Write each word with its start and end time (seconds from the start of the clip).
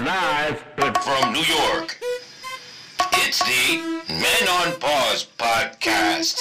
Live 0.00 0.64
from 1.02 1.34
New 1.34 1.42
York. 1.42 1.98
It's 3.12 3.38
the 3.40 3.76
Men 4.08 4.48
on 4.48 4.80
Pause 4.80 5.26
podcast. 5.36 6.40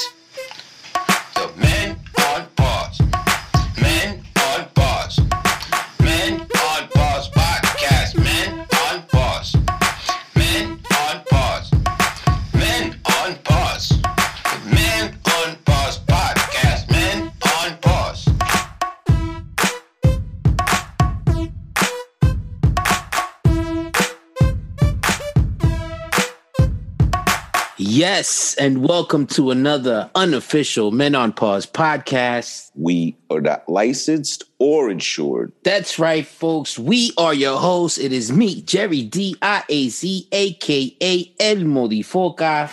Yes, 27.99 28.55
and 28.55 28.87
welcome 28.87 29.27
to 29.27 29.51
another 29.51 30.09
unofficial 30.15 30.89
Men 30.89 31.15
on 31.15 31.33
Pause 31.33 31.65
podcast. 31.65 32.71
We 32.73 33.17
are 33.29 33.41
not 33.41 33.67
licensed 33.67 34.45
or 34.57 34.89
insured. 34.89 35.51
That's 35.65 35.99
right, 35.99 36.25
folks. 36.25 36.79
We 36.79 37.11
are 37.17 37.33
your 37.33 37.57
hosts. 37.57 37.97
It 37.97 38.13
is 38.13 38.31
me, 38.31 38.61
Jerry 38.61 39.01
D 39.01 39.35
I 39.41 39.65
A 39.67 39.89
Z, 39.89 40.29
aka 40.31 41.33
El 41.41 41.57
Modifoca. 41.57 42.69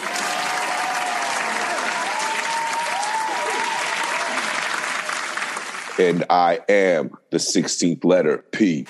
And 5.98 6.24
I 6.30 6.60
am 6.68 7.10
the 7.30 7.38
16th 7.38 8.04
letter 8.04 8.44
P. 8.52 8.86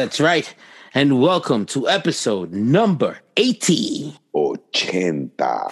That's 0.00 0.18
right. 0.18 0.54
And 0.94 1.20
welcome 1.20 1.66
to 1.66 1.86
episode 1.86 2.52
number 2.52 3.18
80. 3.36 4.16
Ochenta. 4.34 5.68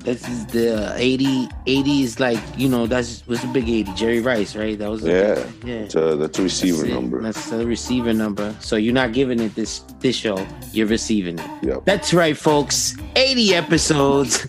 This 0.00 0.28
is 0.28 0.46
the 0.46 0.92
80. 0.96 1.48
80 1.66 2.02
is 2.02 2.20
like, 2.20 2.38
you 2.56 2.68
know, 2.68 2.86
that's 2.86 3.26
was 3.26 3.42
a 3.42 3.46
big 3.48 3.68
80. 3.68 3.92
Jerry 3.94 4.20
Rice, 4.20 4.54
right? 4.54 4.78
That 4.78 4.88
was 4.90 5.02
Yeah. 5.02 5.34
big- 5.62 5.68
yeah. 5.68 5.74
Uh, 5.74 5.80
that's 5.82 5.94
a, 5.96 6.16
that's 6.16 6.38
a 6.38 6.42
receiver 6.42 6.82
That's 6.82 6.90
number. 6.94 7.22
That's 7.22 7.50
the 7.50 7.66
receiver 7.66 8.12
number. 8.12 8.54
So 8.60 8.76
you're 8.76 8.94
not 8.94 9.12
giving 9.12 9.40
it 9.40 9.54
this 9.56 9.80
this 10.00 10.14
show. 10.14 10.46
You're 10.72 10.86
receiving 10.86 11.38
it. 11.40 11.50
Yep. 11.62 11.86
That's 11.86 12.14
right, 12.14 12.36
folks. 12.36 12.94
80 13.16 13.54
episodes. 13.54 14.46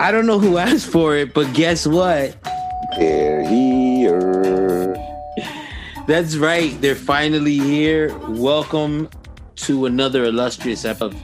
I 0.00 0.12
don't 0.12 0.24
know 0.24 0.38
who 0.38 0.56
asked 0.56 0.86
for 0.86 1.14
it, 1.14 1.34
but 1.34 1.52
guess 1.52 1.86
what? 1.86 2.34
They're 2.96 3.46
here. 3.46 4.96
That's 6.06 6.38
right. 6.38 6.72
They're 6.80 6.94
finally 6.94 7.58
here. 7.58 8.16
Welcome 8.28 9.10
to 9.56 9.84
another 9.84 10.24
illustrious 10.24 10.86
episode 10.86 11.12
of 11.12 11.22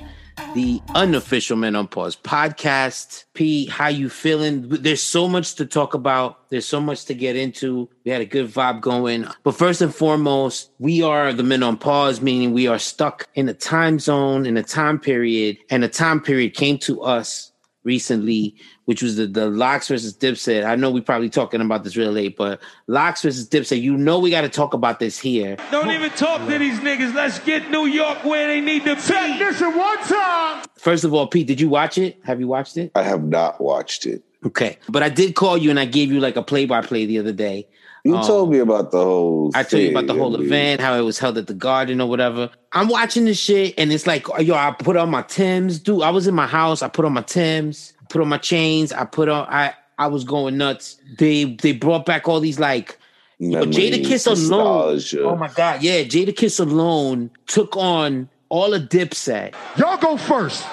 the 0.55 0.83
unofficial 0.95 1.57
Men 1.57 1.75
on 1.75 1.89
Pause 1.89 2.17
podcast. 2.17 3.25
P, 3.33 3.65
how 3.65 3.89
you 3.89 4.11
feeling? 4.11 4.69
There's 4.69 5.03
so 5.03 5.27
much 5.27 5.55
to 5.55 5.65
talk 5.65 5.95
about. 5.95 6.51
There's 6.51 6.67
so 6.67 6.79
much 6.79 7.07
to 7.07 7.15
get 7.15 7.35
into. 7.35 7.89
We 8.05 8.11
had 8.11 8.21
a 8.21 8.27
good 8.27 8.49
vibe 8.49 8.83
going. 8.83 9.27
But 9.43 9.53
first 9.53 9.81
and 9.81 9.95
foremost, 9.95 10.71
we 10.79 11.03
are 11.03 11.33
the 11.33 11.43
Men 11.43 11.63
on 11.63 11.79
Pause, 11.79 12.21
meaning 12.21 12.53
we 12.53 12.67
are 12.67 12.79
stuck 12.79 13.27
in 13.35 13.49
a 13.49 13.55
time 13.55 13.99
zone, 13.99 14.45
in 14.45 14.59
a 14.59 14.63
time 14.63 15.01
period, 15.01 15.57
and 15.71 15.83
a 15.83 15.89
time 15.89 16.21
period 16.21 16.53
came 16.53 16.77
to 16.81 17.01
us 17.01 17.53
recently, 17.87 18.55
which 18.85 19.01
was 19.01 19.17
the, 19.17 19.27
the 19.27 19.49
Lox 19.49 19.89
versus 19.89 20.15
Dipset. 20.15 20.67
I 20.67 20.75
know 20.75 20.91
we're 20.91 21.03
probably 21.03 21.31
talking 21.31 21.63
about 21.63 21.85
this 21.85 21.97
real 21.97 22.11
late, 22.11 22.37
but 22.37 22.61
Lox 22.89 23.23
versus 23.23 23.49
Dipset, 23.49 23.81
you 23.81 23.97
know 23.97 24.19
we 24.19 24.31
got 24.31 24.43
to 24.43 24.49
talk 24.51 24.75
about 24.75 24.99
this 24.99 25.19
here. 25.19 25.57
Don't 25.71 25.91
even 25.91 26.11
talk 26.11 26.47
to 26.47 26.59
these 26.59 26.81
niggas. 26.81 27.15
Let's 27.15 27.39
get 27.39 27.71
New 27.71 27.87
York 27.87 28.25
where 28.25 28.49
they 28.49 28.61
need 28.61 28.85
to 28.85 28.97
be. 28.97 29.01
Technician 29.01 29.79
one 29.79 29.99
time. 29.99 30.67
First 30.77 31.05
of 31.05 31.15
all, 31.15 31.29
Pete, 31.29 31.47
did 31.47 31.61
you 31.61 31.71
watch 31.71 31.97
it? 31.97 32.19
Have 32.25 32.41
you 32.41 32.49
watched 32.49 32.77
it? 32.77 32.91
I 32.95 33.05
have 33.05 33.23
not 33.23 33.61
watched 33.61 34.05
it. 34.05 34.23
Okay. 34.45 34.79
But 34.89 35.03
I 35.03 35.09
did 35.09 35.35
call 35.35 35.57
you 35.57 35.71
and 35.71 35.81
I 35.81 35.87
gave 35.87 36.13
you 36.13 36.21
like 36.21 36.37
a 36.37 36.43
play 36.43 36.67
by 36.67 36.83
play 36.83 37.07
the 37.07 37.19
other 37.19 37.33
day. 37.33 37.69
You 38.07 38.17
Um, 38.17 38.25
told 38.25 38.53
me 38.53 38.59
about 38.61 38.93
the 38.93 39.03
whole. 39.03 39.51
I 39.55 39.65
told 39.65 39.83
you 39.83 39.91
about 39.91 40.07
the 40.07 40.15
whole 40.15 40.37
I 40.37 40.45
event, 40.45 40.81
how 40.81 40.95
it 40.95 41.01
was 41.01 41.19
held 41.19 41.37
at 41.39 41.49
the 41.49 41.55
garden 41.55 42.01
or 42.01 42.09
whatever. 42.09 42.51
I'm 42.73 42.87
watching 42.87 43.25
this 43.25 43.39
shit 43.39 43.75
and 43.79 43.93
it's 43.93 44.07
like, 44.07 44.29
yo, 44.39 44.55
I 44.55 44.71
put 44.71 44.97
on 44.97 45.11
my 45.11 45.23
Tims. 45.23 45.81
Dude, 45.81 46.03
I 46.03 46.11
was 46.11 46.29
in 46.29 46.35
my 46.35 46.47
house. 46.47 46.83
I 46.83 46.89
put 46.89 47.05
on 47.05 47.13
my 47.13 47.23
Tims, 47.23 47.95
put 48.09 48.21
on 48.21 48.29
my 48.29 48.39
chains. 48.39 48.93
I 48.93 49.05
put 49.07 49.29
on, 49.29 49.49
I, 49.49 49.75
I 49.99 50.07
was 50.07 50.23
going 50.23 50.57
nuts. 50.57 51.01
They, 51.19 51.45
they 51.45 51.73
brought 51.73 52.07
back 52.07 52.29
all 52.29 52.39
these 52.39 52.61
like, 52.61 52.97
Yo, 53.39 53.59
memories, 53.61 53.77
Jadakiss 53.77 54.49
alone. 54.51 55.01
Oh 55.25 55.37
my 55.37 55.49
God. 55.49 55.83
Yeah. 55.83 56.05
Jadakiss 56.05 56.61
alone 56.61 57.31
took 57.47 57.77
on 57.77 58.29
all 58.51 58.73
of 58.73 58.83
Dipset. 58.83 59.53
Y'all 59.77 59.97
go 59.99 60.17
first. 60.17 60.65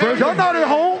Y'all 0.00 0.34
not 0.34 0.56
at 0.56 0.66
home. 0.66 0.98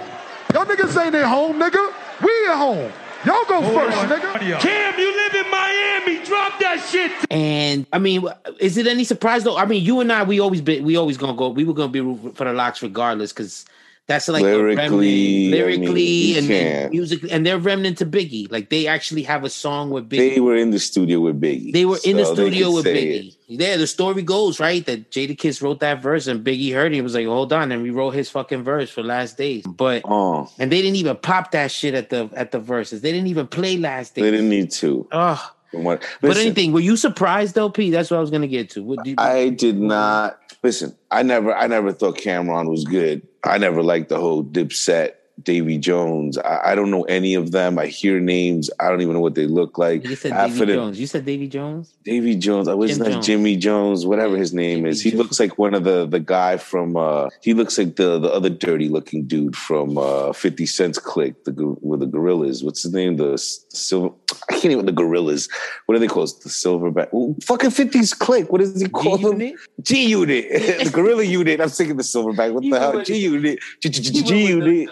Y'all 0.52 0.66
niggas 0.66 1.02
ain't 1.02 1.14
at 1.14 1.24
home, 1.26 1.58
nigga. 1.58 1.94
We 2.22 2.30
at 2.48 2.56
home. 2.58 2.92
Y'all 3.24 3.44
go 3.46 3.60
first, 3.74 3.98
nigga. 3.98 4.60
Cam, 4.60 4.98
you 4.98 5.16
live 5.16 5.34
in 5.34 5.50
Miami. 5.50 6.24
Drop 6.24 6.58
that 6.60 6.86
shit. 6.90 7.12
And 7.30 7.86
I 7.92 7.98
mean, 7.98 8.26
is 8.58 8.78
it 8.78 8.86
any 8.86 9.04
surprise 9.04 9.44
though? 9.44 9.58
I 9.58 9.66
mean, 9.66 9.84
you 9.84 10.00
and 10.00 10.10
I, 10.10 10.22
we 10.22 10.40
always 10.40 10.62
be, 10.62 10.80
we 10.80 10.96
always 10.96 11.18
gonna 11.18 11.34
go. 11.34 11.50
We 11.50 11.64
were 11.64 11.74
gonna 11.74 11.92
be 11.92 12.00
for 12.32 12.44
the 12.44 12.52
Lox 12.52 12.82
regardless, 12.82 13.32
because 13.32 13.66
that's 14.10 14.26
like 14.26 14.42
the 14.42 14.50
Lyrically, 14.50 14.82
I 14.82 14.88
mean, 14.88 15.50
lyrically, 15.52 16.36
and 16.38 16.90
musically, 16.90 17.30
and 17.30 17.46
they're 17.46 17.60
remnant 17.60 17.98
to 17.98 18.06
Biggie. 18.06 18.50
Like 18.50 18.68
they 18.68 18.88
actually 18.88 19.22
have 19.22 19.44
a 19.44 19.48
song 19.48 19.90
with 19.90 20.08
Biggie. 20.10 20.34
They 20.34 20.40
were 20.40 20.56
in 20.56 20.70
the 20.72 20.80
studio 20.80 21.20
with 21.20 21.40
Biggie. 21.40 21.72
They 21.72 21.84
were 21.84 21.98
in 22.04 22.16
the 22.16 22.24
studio 22.24 22.72
with 22.72 22.86
Biggie. 22.86 23.28
it. 23.28 23.34
Yeah, 23.46 23.76
the 23.76 23.86
story 23.86 24.22
goes 24.22 24.58
right 24.58 24.84
that 24.86 25.12
Jadakiss 25.12 25.62
wrote 25.62 25.78
that 25.78 26.02
verse 26.02 26.26
and 26.26 26.44
Biggie 26.44 26.72
heard 26.74 26.90
it. 26.90 26.96
He 26.96 27.02
was 27.02 27.14
like, 27.14 27.26
"Hold 27.28 27.52
on," 27.52 27.70
and 27.70 27.84
rewrote 27.84 28.14
his 28.14 28.28
fucking 28.28 28.64
verse 28.64 28.90
for 28.90 29.04
Last 29.04 29.38
Days. 29.38 29.64
But 29.64 30.02
Oh, 30.04 30.50
and 30.58 30.72
they 30.72 30.82
didn't 30.82 30.96
even 30.96 31.16
pop 31.16 31.52
that 31.52 31.70
shit 31.70 31.94
at 31.94 32.10
the 32.10 32.28
at 32.34 32.50
the 32.50 32.58
verses. 32.58 33.02
They 33.02 33.12
didn't 33.12 33.28
even 33.28 33.46
play 33.46 33.76
Last 33.76 34.16
Days. 34.16 34.24
they 34.24 34.32
didn't 34.32 34.48
need 34.50 34.72
to. 34.72 35.06
Oh. 35.12 35.52
What- 35.72 36.02
But 36.20 36.36
anything, 36.36 36.72
were 36.72 36.80
you 36.80 36.96
surprised 36.96 37.54
though, 37.54 37.70
P? 37.70 37.90
That's 37.92 38.10
what 38.10 38.16
I 38.16 38.20
was 38.20 38.30
gonna 38.32 38.48
get 38.48 38.70
to. 38.70 38.82
What 38.82 39.04
do 39.04 39.10
you, 39.10 39.16
I 39.18 39.50
did 39.50 39.78
not 39.78 40.40
listen. 40.62 40.96
I 41.10 41.22
never, 41.22 41.54
I 41.54 41.66
never 41.66 41.92
thought 41.92 42.18
Cam'ron 42.18 42.70
was 42.70 42.84
good. 42.84 43.26
I 43.44 43.58
never 43.58 43.82
liked 43.82 44.08
the 44.08 44.20
whole 44.20 44.44
Dipset, 44.44 45.12
Davy 45.44 45.78
Jones. 45.78 46.38
I, 46.38 46.72
I 46.72 46.74
don't 46.74 46.90
know 46.90 47.02
any 47.04 47.34
of 47.34 47.50
them. 47.52 47.78
I 47.78 47.86
hear 47.86 48.20
names. 48.20 48.70
I 48.80 48.88
don't 48.88 49.00
even 49.00 49.14
know 49.14 49.20
what 49.20 49.34
they 49.34 49.46
look 49.46 49.78
like. 49.78 50.04
You 50.04 50.16
said 50.16 50.32
Davy 50.32 50.66
Jones. 50.74 51.00
You 51.00 51.06
said 51.06 51.24
Davy 51.24 51.48
Jones. 51.48 51.94
Davy 52.04 52.36
Jones. 52.36 52.68
I 52.68 52.74
was 52.74 52.96
Jones. 52.98 53.26
Jimmy 53.26 53.56
Jones, 53.56 54.06
whatever 54.06 54.36
his 54.36 54.52
name 54.52 54.78
Jimmy 54.78 54.90
is. 54.90 55.02
He 55.02 55.10
Jones. 55.10 55.18
looks 55.22 55.40
like 55.40 55.58
one 55.58 55.74
of 55.74 55.84
the 55.84 56.06
the 56.06 56.20
guy 56.20 56.56
from. 56.56 56.96
uh 56.96 57.28
He 57.42 57.54
looks 57.54 57.78
like 57.78 57.96
the 57.96 58.18
the 58.18 58.32
other 58.32 58.50
dirty 58.50 58.88
looking 58.88 59.24
dude 59.24 59.56
from 59.56 59.98
uh 59.98 60.32
Fifty 60.32 60.66
Cent's 60.66 60.98
clique, 60.98 61.44
the 61.44 61.52
with 61.80 62.00
the 62.00 62.06
gorillas. 62.06 62.62
What's 62.64 62.82
his 62.82 62.92
name? 62.92 63.16
The 63.16 63.36
silver. 63.38 64.14
I 64.48 64.52
can't 64.54 64.72
even 64.72 64.86
the 64.86 64.92
gorillas. 64.92 65.48
What 65.86 65.94
do 65.94 65.98
they 65.98 66.06
call? 66.06 66.26
The 66.26 66.48
silverback. 66.48 67.08
Well, 67.12 67.34
fucking 67.42 67.70
50's 67.70 68.14
clique. 68.14 68.50
What 68.52 68.60
does 68.60 68.80
he 68.80 68.88
call 68.88 69.18
them? 69.18 69.38
G-Unit? 69.38 69.54
G 69.82 70.06
Unit, 70.06 70.48
the 70.84 70.90
Gorilla 70.92 71.22
Unit. 71.24 71.60
I'm 71.60 71.68
thinking 71.68 71.96
the 71.96 72.02
Silverback. 72.02 72.52
What 72.52 72.62
You 72.62 72.72
the 72.74 72.80
hell? 72.80 73.02
G 73.02 73.16
Unit, 73.18 73.58
G 73.80 74.46
Unit. 74.48 74.88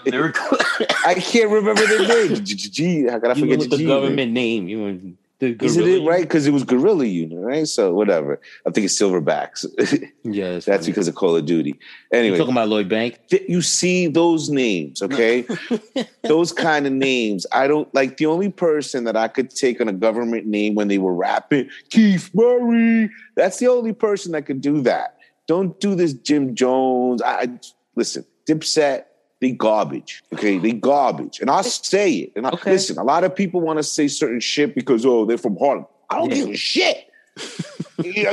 The 0.79 0.97
I 1.07 1.15
can't 1.15 1.51
remember 1.51 1.87
their 1.87 2.07
name. 2.07 2.45
G-. 2.45 3.05
How 3.07 3.19
can 3.19 3.31
I 3.31 3.35
forget 3.35 3.61
the 3.61 3.69
the 3.69 3.77
G? 3.79 3.87
government 3.87 4.33
name. 4.33 4.69
You 4.69 4.83
went 4.85 5.19
the 5.41 5.57
Isn't 5.65 5.87
it 5.87 6.05
right? 6.05 6.23
Because 6.23 6.49
it 6.49 6.51
was 6.53 6.65
Gorilla 6.65 7.05
Unit, 7.05 7.39
right? 7.39 7.67
So 7.67 7.95
whatever. 7.95 8.41
I'm 8.67 8.73
thinking 8.73 8.89
Silverbacks. 8.89 9.65
Yeah, 10.25 10.53
that's, 10.53 10.67
That's 10.67 10.87
because 10.87 11.09
of 11.09 11.15
Call 11.15 11.37
of 11.37 11.47
Duty. 11.47 11.71
You're 12.13 12.21
Anyway, 12.21 12.37
talking 12.37 12.53
about 12.53 12.69
Lloyd 12.69 12.89
Bank. 12.89 13.19
you 13.31 13.63
see 13.63 14.09
those 14.09 14.51
names, 14.51 15.01
okay? 15.01 15.47
those 16.25 16.53
kind 16.53 16.87
of 16.87 16.93
names. 16.93 17.47
I 17.51 17.67
don't 17.67 17.93
like 17.95 18.19
the 18.19 18.27
only 18.27 18.51
person 18.51 19.05
that 19.05 19.17
I 19.17 19.29
could 19.29 19.49
take 19.49 19.81
on 19.81 19.89
a 19.89 19.93
government 19.93 20.47
name 20.47 20.75
when 20.75 20.89
they 20.89 20.99
were 20.99 21.15
rapping, 21.15 21.71
Keith 21.89 22.31
Murray. 22.35 23.11
That's 23.37 23.59
the 23.59 23.69
only 23.69 23.95
person 23.95 24.33
that 24.33 24.43
could 24.43 24.61
do 24.61 24.83
that. 24.83 25.17
Don't 25.47 25.81
do 25.81 25.95
this, 25.95 26.13
Jim 26.13 26.55
Jones. 26.55 27.23
I, 27.23 27.41
I 27.43 27.49
listen, 27.97 28.27
Dipset. 28.47 29.05
They 29.41 29.53
garbage, 29.53 30.25
okay? 30.33 30.59
They 30.59 30.73
garbage, 30.73 31.39
and 31.41 31.49
I'll 31.49 31.63
say 31.63 32.13
it. 32.15 32.33
And 32.35 32.47
I, 32.47 32.51
Okay. 32.51 32.73
listen, 32.73 32.99
a 32.99 33.05
lot 33.05 33.23
of 33.23 33.35
people 33.37 33.61
want 33.61 33.79
to 33.79 33.85
say 33.85 34.09
certain 34.09 34.41
shit 34.41 34.75
because 34.75 35.07
oh, 35.07 35.25
they're 35.27 35.39
from 35.39 35.57
Harlem. 35.57 35.87
I 36.11 36.17
don't 36.19 36.31
Yeah. 36.31 36.37
give 36.37 36.49
a 36.51 36.57
shit. 36.57 37.05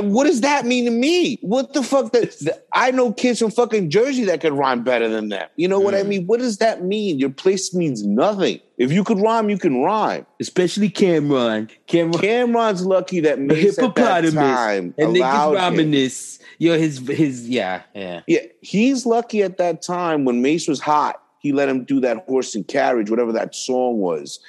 What 0.01 0.25
does 0.25 0.41
that 0.41 0.65
mean 0.65 0.85
to 0.85 0.91
me? 0.91 1.37
What 1.41 1.73
the 1.73 1.83
fuck? 1.83 2.13
That, 2.15 2.65
I 2.73 2.91
know 2.91 3.11
kids 3.13 3.39
from 3.39 3.51
fucking 3.51 3.89
Jersey 3.89 4.25
that 4.25 4.41
could 4.41 4.53
rhyme 4.53 4.83
better 4.83 5.07
than 5.07 5.29
that. 5.29 5.51
You 5.55 5.67
know 5.67 5.79
what 5.79 5.95
I 5.95 6.03
mm. 6.03 6.07
mean? 6.07 6.27
What 6.27 6.39
does 6.39 6.57
that 6.57 6.83
mean? 6.83 7.17
Your 7.17 7.29
place 7.29 7.73
means 7.73 8.05
nothing. 8.05 8.59
If 8.77 8.91
you 8.91 9.03
could 9.03 9.19
rhyme, 9.19 9.49
you 9.49 9.57
can 9.57 9.81
rhyme. 9.81 10.25
Especially 10.39 10.89
Cam'ron. 10.89 11.69
Cam'ron. 11.87 12.13
Cam'ron's 12.13 12.85
lucky 12.85 13.21
that 13.21 13.37
the 13.37 13.43
Mase 13.43 13.77
at 13.79 13.95
that 13.95 13.97
hippopotamus. 13.97 14.33
time 14.33 14.93
and 14.97 15.15
niggas 15.15 15.55
rhyming 15.55 15.91
this. 15.91 16.39
Yo, 16.57 16.77
his 16.77 16.99
his 16.99 17.49
yeah, 17.49 17.83
yeah. 17.93 18.21
Yeah, 18.27 18.41
he's 18.61 19.05
lucky 19.05 19.43
at 19.43 19.57
that 19.57 19.81
time 19.81 20.25
when 20.25 20.41
Mase 20.41 20.67
was 20.67 20.79
hot. 20.79 21.21
He 21.39 21.51
let 21.53 21.69
him 21.69 21.85
do 21.85 21.99
that 22.01 22.25
horse 22.27 22.55
and 22.55 22.67
carriage, 22.67 23.09
whatever 23.09 23.31
that 23.33 23.55
song 23.55 23.99
was. 23.99 24.39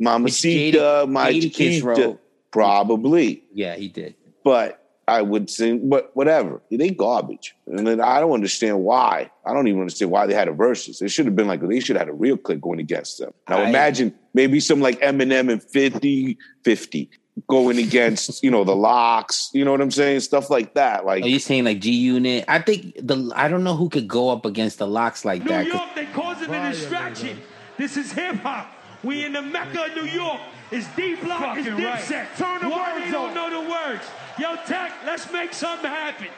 Mamacita, 0.00 1.06
my 1.08 1.32
Jadakiss 1.32 1.42
chiquita. 1.42 1.86
wrote. 1.86 2.20
Probably. 2.50 3.44
Yeah, 3.52 3.76
he 3.76 3.88
did. 3.88 4.14
But 4.48 4.82
I 5.06 5.20
would 5.20 5.50
sing, 5.50 5.90
but 5.90 6.10
whatever. 6.14 6.62
They 6.70 6.88
garbage. 6.90 7.54
And 7.66 7.86
then 7.86 8.00
I 8.00 8.18
don't 8.20 8.32
understand 8.32 8.80
why. 8.82 9.30
I 9.44 9.52
don't 9.52 9.68
even 9.68 9.80
understand 9.80 10.10
why 10.10 10.26
they 10.26 10.32
had 10.32 10.48
a 10.48 10.52
versus. 10.52 11.02
It 11.02 11.10
should 11.10 11.26
have 11.26 11.36
been 11.36 11.46
like 11.46 11.60
they 11.66 11.80
should 11.80 11.96
have 11.96 12.06
had 12.06 12.14
a 12.14 12.16
real 12.16 12.38
click 12.38 12.60
going 12.62 12.80
against 12.80 13.18
them. 13.18 13.32
Now 13.48 13.58
I- 13.58 13.68
imagine 13.68 14.14
maybe 14.32 14.58
some 14.60 14.80
like 14.80 14.98
Eminem 15.00 15.52
and 15.52 15.62
50, 15.62 16.38
50 16.64 17.10
going 17.46 17.76
against, 17.78 18.42
you 18.42 18.50
know, 18.50 18.64
the 18.64 18.74
Lox, 18.74 19.50
you 19.52 19.64
know 19.66 19.70
what 19.70 19.80
I'm 19.82 19.90
saying? 19.90 20.20
Stuff 20.20 20.48
like 20.50 20.72
that. 20.74 21.04
Like 21.04 21.22
Are 21.24 21.28
you 21.28 21.38
saying 21.38 21.64
like 21.64 21.80
G 21.80 21.90
Unit? 21.92 22.44
I 22.48 22.58
think 22.60 22.94
the 23.00 23.30
I 23.36 23.48
don't 23.48 23.64
know 23.64 23.76
who 23.76 23.88
could 23.90 24.08
go 24.08 24.30
up 24.30 24.44
against 24.46 24.78
the 24.78 24.86
Lox 24.86 25.24
like 25.26 25.44
that. 25.44 25.64
New 25.66 25.72
that. 25.72 25.78
'cause- 25.78 25.80
York, 25.80 25.94
they 25.94 26.06
causing 26.20 26.54
a 26.54 26.70
distraction. 26.70 27.38
This 27.76 27.96
is 27.98 28.12
hip 28.12 28.36
hop. 28.36 28.66
We 29.04 29.24
in 29.26 29.32
the 29.34 29.42
Mecca 29.42 29.84
of 29.84 29.94
New 29.94 30.10
York. 30.10 30.40
It's 30.70 30.86
D 30.96 31.14
Block, 31.14 31.56
it's 31.56 31.66
Fucking 31.68 31.84
right. 31.84 32.02
Dipset. 32.02 32.26
Turn 32.36 32.60
the 32.60 32.68
Why 32.68 32.92
words 32.94 33.04
they 33.06 33.10
don't 33.12 33.28
on. 33.30 33.34
know 33.34 33.62
the 33.62 33.70
words? 33.70 34.04
Yo, 34.38 34.54
Tech, 34.66 34.92
let's 35.04 35.30
make 35.32 35.52
something 35.52 35.90
happen. 35.90 36.28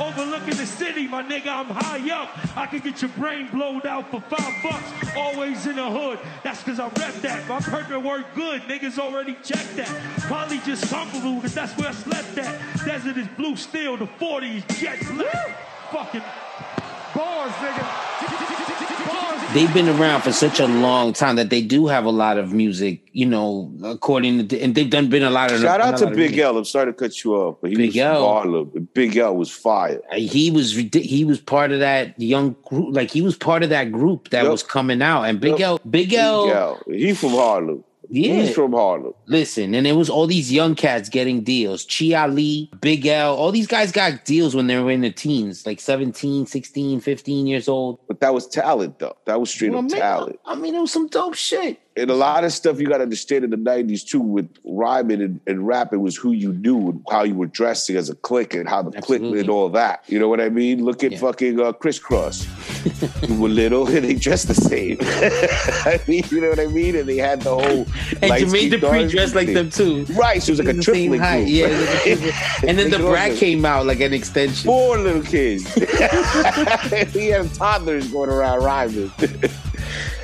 Overlooking 0.00 0.56
the 0.56 0.66
city, 0.66 1.06
my 1.06 1.22
nigga, 1.22 1.48
I'm 1.48 1.66
high 1.66 2.10
up. 2.10 2.56
I 2.56 2.66
can 2.66 2.80
get 2.80 3.02
your 3.02 3.10
brain 3.10 3.48
blowed 3.50 3.84
out 3.84 4.10
for 4.10 4.20
five 4.22 4.62
bucks. 4.62 5.16
Always 5.16 5.66
in 5.66 5.76
the 5.76 5.90
hood. 5.90 6.18
That's 6.42 6.62
cause 6.62 6.78
I 6.80 6.88
rep 6.88 7.14
that. 7.22 7.46
My 7.48 7.60
purpose 7.60 8.02
work 8.02 8.26
good. 8.34 8.62
Niggas 8.62 8.98
already 8.98 9.34
checked 9.42 9.76
that. 9.76 9.88
Probably 10.20 10.58
just 10.60 10.90
comfortable 10.90 11.36
because 11.36 11.54
that's 11.54 11.76
where 11.76 11.88
I 11.88 11.92
slept 11.92 12.38
at. 12.38 12.84
Desert 12.84 13.16
is 13.16 13.28
blue 13.36 13.56
steel, 13.56 13.96
the 13.96 14.06
40 14.06 14.56
is 14.56 14.64
jet 14.78 14.98
black. 15.14 15.58
Fucking 15.92 16.22
Bars, 17.14 17.52
nigga. 17.52 18.05
They've 19.56 19.72
been 19.72 19.88
around 19.88 20.20
for 20.20 20.32
such 20.32 20.60
a 20.60 20.66
long 20.66 21.14
time 21.14 21.36
that 21.36 21.48
they 21.48 21.62
do 21.62 21.86
have 21.86 22.04
a 22.04 22.10
lot 22.10 22.36
of 22.36 22.52
music, 22.52 23.00
you 23.12 23.24
know, 23.24 23.72
according 23.84 24.48
to 24.48 24.60
and 24.60 24.74
they've 24.74 24.90
done 24.90 25.08
been 25.08 25.22
a 25.22 25.30
lot 25.30 25.50
of 25.50 25.62
shout 25.62 25.80
out 25.80 25.96
to 25.96 26.08
Big 26.08 26.16
music. 26.32 26.38
L. 26.40 26.58
I'm 26.58 26.66
sorry 26.66 26.86
to 26.86 26.92
cut 26.92 27.24
you 27.24 27.34
off, 27.36 27.56
but 27.62 27.70
he 27.70 27.76
Big 27.76 27.86
was 27.86 27.96
L. 27.96 28.64
Big 28.92 29.16
L 29.16 29.34
was 29.34 29.50
fire. 29.50 30.02
Uh, 30.12 30.16
he 30.16 30.50
was 30.50 30.72
he 30.92 31.24
was 31.24 31.40
part 31.40 31.72
of 31.72 31.80
that 31.80 32.20
young 32.20 32.54
group, 32.66 32.94
like 32.94 33.10
he 33.10 33.22
was 33.22 33.34
part 33.34 33.62
of 33.62 33.70
that 33.70 33.92
group 33.92 34.28
that 34.28 34.42
Yep. 34.42 34.52
was 34.52 34.62
coming 34.62 35.00
out. 35.00 35.22
And 35.22 35.40
Big 35.40 35.52
Yep. 35.52 35.60
L, 35.60 35.80
Big 35.88 36.10
Big 36.10 36.18
L, 36.18 36.50
L. 36.52 36.80
He 36.86 37.14
from 37.14 37.30
Harlem. 37.30 37.82
Yeah. 38.08 38.34
He's 38.42 38.54
from 38.54 38.72
Harlem. 38.72 39.14
listen, 39.26 39.74
and 39.74 39.86
it 39.86 39.92
was 39.92 40.08
all 40.10 40.26
these 40.26 40.52
young 40.52 40.74
cats 40.74 41.08
getting 41.08 41.42
deals. 41.42 41.84
Chi-Ali, 41.86 42.70
Big 42.80 43.06
L, 43.06 43.34
all 43.34 43.50
these 43.52 43.66
guys 43.66 43.92
got 43.92 44.24
deals 44.24 44.54
when 44.54 44.66
they 44.66 44.78
were 44.78 44.90
in 44.90 45.00
the 45.00 45.10
teens, 45.10 45.66
like 45.66 45.80
17, 45.80 46.46
16, 46.46 47.00
15 47.00 47.46
years 47.46 47.68
old. 47.68 47.98
But 48.08 48.20
that 48.20 48.32
was 48.34 48.46
talent, 48.46 48.98
though. 48.98 49.16
That 49.26 49.40
was 49.40 49.50
straight 49.50 49.70
Well, 49.72 49.80
up 49.84 49.90
man, 49.90 50.00
talent. 50.00 50.38
I 50.46 50.54
mean, 50.54 50.74
it 50.74 50.80
was 50.80 50.92
some 50.92 51.08
dope 51.08 51.34
shit. 51.34 51.80
And 51.98 52.10
a 52.10 52.14
lot 52.14 52.44
of 52.44 52.52
stuff 52.52 52.78
you 52.78 52.86
got 52.86 52.98
to 52.98 53.04
understand 53.04 53.42
in 53.44 53.50
the 53.50 53.56
90s 53.56 54.04
too 54.06 54.20
with 54.20 54.48
rhyming 54.64 55.22
and, 55.22 55.40
and 55.46 55.66
rapping 55.66 56.00
was 56.02 56.14
who 56.14 56.32
you 56.32 56.52
knew 56.52 56.90
and 56.90 57.02
how 57.10 57.22
you 57.22 57.34
were 57.34 57.46
dressing 57.46 57.96
as 57.96 58.10
a 58.10 58.14
clique 58.16 58.52
and 58.52 58.68
how 58.68 58.82
the 58.82 59.00
clique 59.00 59.22
and 59.22 59.48
all 59.48 59.70
that. 59.70 60.04
You 60.06 60.18
know 60.18 60.28
what 60.28 60.40
i 60.40 60.50
mean? 60.50 60.84
Look 60.84 61.02
at 61.04 61.12
Yeah. 61.12 61.18
fucking 61.18 61.58
uh, 61.58 61.72
Kris 61.72 61.98
Kross. 61.98 62.44
Who 63.26 63.40
were 63.40 63.48
little 63.48 63.86
and 63.86 64.04
they 64.04 64.14
dressed 64.14 64.48
the 64.48 64.54
same. 64.54 64.98
I 65.02 65.98
mean 66.06 66.22
you 66.30 66.40
know 66.42 66.50
what 66.50 66.60
i 66.60 66.66
mean? 66.66 66.96
And 66.96 67.08
they 67.08 67.16
had 67.16 67.40
the 67.42 67.50
whole 67.50 67.86
And 68.20 68.30
light 68.30 68.42
Jermaine 68.44 68.48
skin 68.68 68.70
Dupri 68.72 68.80
dark 68.80 69.10
dressed 69.10 69.34
like 69.34 69.52
them 69.54 69.70
too. 69.70 70.04
right 70.14 70.42
so 70.42 70.52
it 70.52 70.58
was 70.58 70.66
like 70.66 70.68
a 70.68 70.76
The 70.76 70.82
same 70.82 71.10
triplet 71.12 71.20
height. 71.20 71.44
group. 71.46 71.48
Yeah, 71.48 71.66
like 71.66 72.06
a 72.06 72.66
and 72.68 72.78
then 72.78 72.90
the 72.90 72.98
brat 72.98 73.36
came 73.38 73.64
out 73.64 73.86
like 73.86 74.00
an 74.00 74.12
extension. 74.12 74.66
four 74.66 74.98
little 74.98 75.22
kids. 75.22 75.64
He 77.14 77.28
had 77.28 77.52
toddlers 77.54 78.08
going 78.12 78.28
around 78.30 78.62
rhyming 78.62 79.10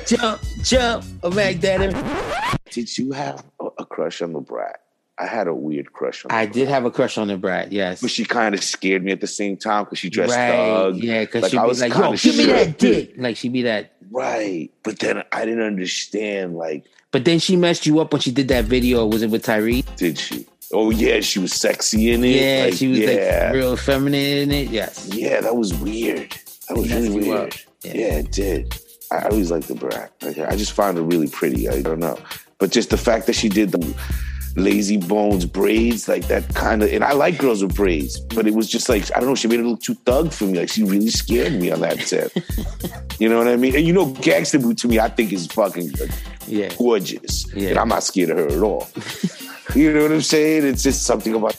Jump, 0.05 0.41
jump, 0.63 1.05
oh 1.23 1.29
Daddy. 1.31 2.57
did 2.71 2.97
you 2.97 3.11
have 3.11 3.43
a, 3.59 3.65
a 3.79 3.85
crush 3.85 4.21
on 4.21 4.33
the 4.33 4.41
brat 4.41 4.81
i 5.19 5.25
had 5.25 5.47
a 5.47 5.53
weird 5.53 5.93
crush 5.93 6.25
on 6.25 6.31
I 6.31 6.45
the 6.45 6.53
did 6.53 6.67
have 6.69 6.85
a 6.85 6.91
crush 6.91 7.17
on 7.17 7.27
the 7.27 7.37
brat. 7.37 7.71
Yes. 7.71 8.01
but 8.01 8.09
she 8.11 8.25
kind 8.25 8.55
of 8.55 8.63
scared 8.63 9.03
me 9.03 9.11
at 9.11 9.21
the 9.21 9.27
same 9.27 9.55
time 9.57 9.83
because 9.85 9.99
she 9.99 10.09
dressed 10.09 10.35
right. 10.35 10.49
thug. 10.51 10.97
Yeah, 10.97 11.21
because 11.21 11.43
Like, 11.43 11.51
she'd 11.51 11.57
I 11.59 11.65
was 11.65 11.81
like, 11.81 11.93
"Yo, 11.93 12.01
kinda 12.01 12.17
give 12.17 12.37
me 12.37 12.45
that 12.47 12.77
dick." 12.79 13.13
Like 13.17 13.37
she'd 13.37 13.53
be 13.53 13.61
that. 13.61 13.93
Right. 14.09 14.71
But 14.83 14.99
then 14.99 15.23
I 15.31 15.45
didn't 15.45 15.63
understand, 15.63 16.55
like, 16.55 16.85
But 17.11 17.25
then 17.25 17.37
she 17.39 17.55
messed 17.55 17.85
you 17.85 17.99
up 17.99 18.11
when 18.11 18.21
she 18.21 18.31
did 18.31 18.47
that 18.49 18.65
video. 18.65 19.05
Was 19.05 19.21
it 19.21 19.29
with 19.29 19.43
Tyree? 19.43 19.83
did 19.97 20.17
she? 20.17 20.47
Oh, 20.73 20.89
yeah, 20.89 21.19
she 21.19 21.37
was 21.37 21.53
sexy 21.53 22.11
in 22.11 22.23
it. 22.23 22.29
Yeah, 22.29 22.65
Like, 22.65 22.73
she 22.73 22.87
was 22.87 22.99
yeah. 22.99 23.43
like 23.45 23.53
real 23.53 23.77
feminine 23.77 24.15
in 24.39 24.51
it. 24.51 24.69
Yes. 24.69 25.07
Yeah, 25.13 25.41
that 25.41 25.55
was 25.55 25.73
weird. 25.75 26.31
That 26.67 26.77
was 26.77 26.91
really 26.91 27.09
weird. 27.29 27.55
Yeah. 27.83 27.93
Yeah. 27.93 28.13
it 28.19 28.31
did. 28.31 28.79
I 29.13 29.27
always 29.29 29.51
like 29.51 29.65
the 29.65 29.75
brat. 29.75 30.11
Like, 30.21 30.37
I 30.39 30.55
just 30.55 30.71
found 30.73 30.97
her 30.97 31.03
really 31.03 31.27
pretty. 31.27 31.69
I 31.69 31.81
don't 31.81 31.99
know. 31.99 32.17
But 32.57 32.71
just 32.71 32.89
the 32.89 32.97
fact 32.97 33.27
that 33.27 33.33
she 33.33 33.49
did 33.49 33.71
the 33.71 33.95
lazy 34.55 34.97
bones 34.97 35.45
braids, 35.45 36.07
like 36.07 36.27
that 36.27 36.47
kind 36.55 36.83
of, 36.83 36.91
and 36.93 37.03
I 37.03 37.13
like 37.13 37.37
girls 37.39 37.63
with 37.63 37.75
braids, 37.75 38.19
but 38.19 38.45
it 38.47 38.53
was 38.53 38.69
just 38.69 38.87
like, 38.89 39.03
I 39.15 39.19
don't 39.19 39.29
know, 39.29 39.35
she 39.35 39.47
made 39.47 39.59
it 39.59 39.63
look 39.65 39.81
too 39.81 39.95
thug 40.05 40.31
for 40.31 40.45
me. 40.45 40.59
Like, 40.59 40.69
she 40.69 40.83
really 40.83 41.09
scared 41.09 41.53
me 41.53 41.71
on 41.71 41.81
that 41.81 41.99
set. 42.01 42.31
you 43.19 43.27
know 43.29 43.37
what 43.37 43.47
I 43.47 43.55
mean? 43.55 43.75
And 43.75 43.85
you 43.85 43.93
know, 43.93 44.07
Gangsta 44.07 44.61
Boo 44.61 44.73
to 44.75 44.87
me, 44.87 44.99
I 44.99 45.09
think 45.09 45.33
is 45.33 45.47
fucking 45.47 45.91
Yeah. 46.47 46.69
gorgeous. 46.77 47.51
Yeah. 47.53 47.69
And 47.69 47.79
I'm 47.79 47.87
not 47.89 48.03
scared 48.03 48.29
of 48.29 48.37
her 48.37 48.47
at 48.47 48.61
all. 48.63 48.87
you 49.75 49.91
know 49.93 50.03
what 50.03 50.11
I'm 50.11 50.21
saying? 50.21 50.65
It's 50.65 50.83
just 50.83 51.03
something 51.03 51.33
about 51.33 51.57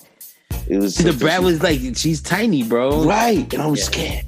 it 0.69 0.79
was 0.79 0.97
The 0.97 1.13
brat 1.13 1.43
was 1.43 1.63
like, 1.63 1.81
she's 1.97 2.23
tiny, 2.23 2.63
bro. 2.63 3.05
right, 3.05 3.53
and 3.53 3.61
I 3.63 3.67
was 3.67 3.81
Yeah. 3.81 3.85
scared. 3.87 4.25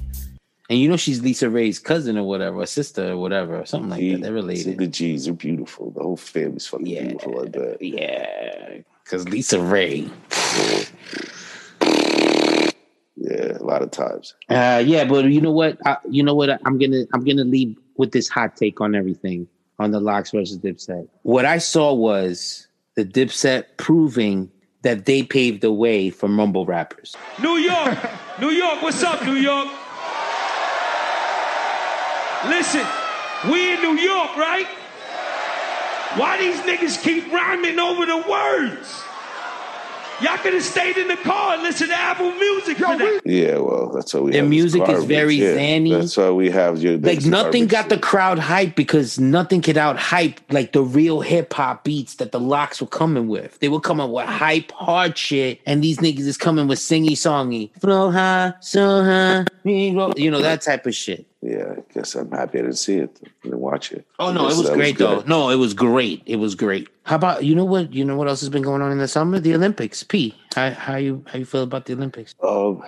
And 0.69 0.77
you 0.79 0.89
know 0.89 0.97
she's 0.97 1.21
LisaRaye's 1.21 1.79
cousin 1.79 2.17
or 2.17 2.23
whatever, 2.23 2.57
or 2.59 2.65
sister 2.65 3.11
or 3.11 3.17
whatever, 3.17 3.59
or 3.61 3.65
something 3.65 3.89
like 3.89 4.01
He- 4.01 4.13
that. 4.15 4.21
They're 4.23 4.33
related. 4.33 4.77
The 4.77 4.87
G's 4.87 5.27
are 5.27 5.33
beautiful. 5.33 5.91
The 5.91 6.01
whole 6.01 6.17
family's 6.17 6.67
fucking 6.67 6.85
Yeah. 6.87 7.03
beautiful. 7.03 7.41
I 7.41 7.45
bet. 7.47 7.81
Yeah. 7.81 8.77
Because 9.03 9.29
Lisa 9.29 9.61
Ray. 9.61 10.09
Yeah, 13.19 13.57
a 13.59 13.63
lot 13.63 13.81
of 13.81 13.91
times. 13.91 14.35
Uh, 14.49 14.83
yeah, 14.85 15.03
but 15.05 15.25
you 15.25 15.41
know 15.41 15.51
what? 15.51 15.77
I, 15.85 15.97
you 16.09 16.21
know 16.23 16.35
what? 16.35 16.49
I'm 16.65 16.77
gonna 16.77 17.03
I'm 17.13 17.23
gonna 17.25 17.43
leave 17.43 17.75
with 17.97 18.11
this 18.11 18.29
hot 18.29 18.55
take 18.55 18.79
on 18.79 18.93
everything 18.95 19.47
on 19.79 19.91
the 19.91 19.99
Lox 19.99 20.31
versus 20.31 20.57
Dipset. 20.59 21.07
What 21.23 21.45
I 21.45 21.57
saw 21.57 21.93
was 21.93 22.67
the 22.95 23.03
Dipset 23.05 23.65
proving 23.77 24.51
that 24.83 25.05
they 25.05 25.23
paved 25.23 25.61
the 25.61 25.71
way 25.71 26.09
for 26.09 26.27
mumble 26.27 26.65
rappers. 26.65 27.15
New 27.41 27.55
York, 27.57 27.97
New 28.39 28.49
York, 28.51 28.81
what's 28.81 29.01
up, 29.03 29.23
New 29.25 29.33
York? 29.35 29.67
Listen, 32.49 32.85
we 33.51 33.73
in 33.73 33.81
New 33.81 33.97
York, 33.97 34.35
right? 34.37 34.67
Why 36.15 36.37
these 36.37 36.59
niggas 36.61 37.01
keep 37.01 37.31
rhyming 37.31 37.79
over 37.79 38.05
the 38.05 38.23
words? 38.27 39.03
Y'all 40.19 40.35
could 40.37 40.53
have 40.53 40.63
stayed 40.63 40.97
in 40.97 41.07
the 41.07 41.17
car 41.17 41.53
and 41.53 41.61
listened 41.61 41.91
to 41.91 41.95
Apple 41.95 42.31
Music 42.31 42.77
for 42.77 42.97
that. 42.97 43.21
Yeah, 43.23 43.59
well, 43.59 43.91
that's 43.93 44.15
why 44.15 44.21
we. 44.21 44.31
Their 44.31 44.41
have 44.41 44.49
this 44.49 44.59
music 44.59 44.89
is 44.89 45.03
very 45.03 45.35
yeah, 45.35 45.53
zany. 45.53 45.91
That's 45.91 46.17
why 46.17 46.31
we 46.31 46.49
have 46.49 46.81
your 46.81 46.97
Like 46.97 47.23
nothing 47.23 47.67
garbage 47.67 47.69
got 47.69 47.89
the 47.89 47.99
crowd 47.99 48.39
hype 48.39 48.75
because 48.75 49.19
nothing 49.19 49.61
could 49.61 49.77
out 49.77 49.97
hype 49.97 50.39
like 50.49 50.71
the 50.71 50.81
real 50.81 51.21
hip 51.21 51.53
hop 51.53 51.83
beats 51.83 52.15
that 52.15 52.31
the 52.31 52.39
Lox 52.39 52.81
were 52.81 52.87
coming 52.87 53.27
with. 53.27 53.59
They 53.59 53.69
were 53.69 53.79
coming 53.79 54.11
with 54.11 54.25
hype, 54.25 54.71
hard 54.71 55.15
shit, 55.15 55.61
and 55.67 55.83
these 55.83 55.99
niggas 55.99 56.21
is 56.21 56.37
coming 56.37 56.67
with 56.67 56.79
singy 56.79 57.11
songy, 57.11 57.69
flow 57.79 58.09
high, 58.09 58.53
so 58.59 59.03
high, 59.03 59.45
you 59.65 60.31
know 60.31 60.41
that 60.41 60.61
type 60.61 60.87
of 60.87 60.95
shit. 60.95 61.27
Yeah, 61.41 61.75
I 61.77 61.93
guess 61.93 62.15
I'm 62.15 62.31
happy 62.31 62.59
I 62.59 62.61
didn't 62.63 62.77
see 62.77 62.97
it. 62.97 63.19
I 63.23 63.29
didn't 63.43 63.59
watch 63.59 63.91
it. 63.91 64.05
Oh 64.17 64.33
no, 64.33 64.45
it 64.49 64.57
was 64.57 64.69
great 64.71 64.97
good. 64.97 65.25
though. 65.25 65.27
No, 65.27 65.49
it 65.49 65.57
was 65.57 65.73
great. 65.73 66.23
It 66.25 66.37
was 66.37 66.55
great. 66.55 66.89
How 67.03 67.15
about 67.15 67.43
you 67.45 67.53
know 67.53 67.65
what? 67.65 67.93
You 67.93 68.03
know 68.05 68.15
what 68.17 68.27
else 68.27 68.39
has 68.41 68.49
been 68.49 68.63
going 68.63 68.81
on 68.81 68.91
in 68.91 68.97
the 68.97 69.07
summer? 69.07 69.39
The 69.39 69.53
Olympics. 69.53 70.03
P. 70.03 70.35
How 70.55 70.71
how 70.71 70.95
you 70.95 71.23
how 71.27 71.37
you 71.37 71.45
feel 71.45 71.63
about 71.63 71.85
the 71.85 71.93
Olympics? 71.93 72.33
Um, 72.41 72.81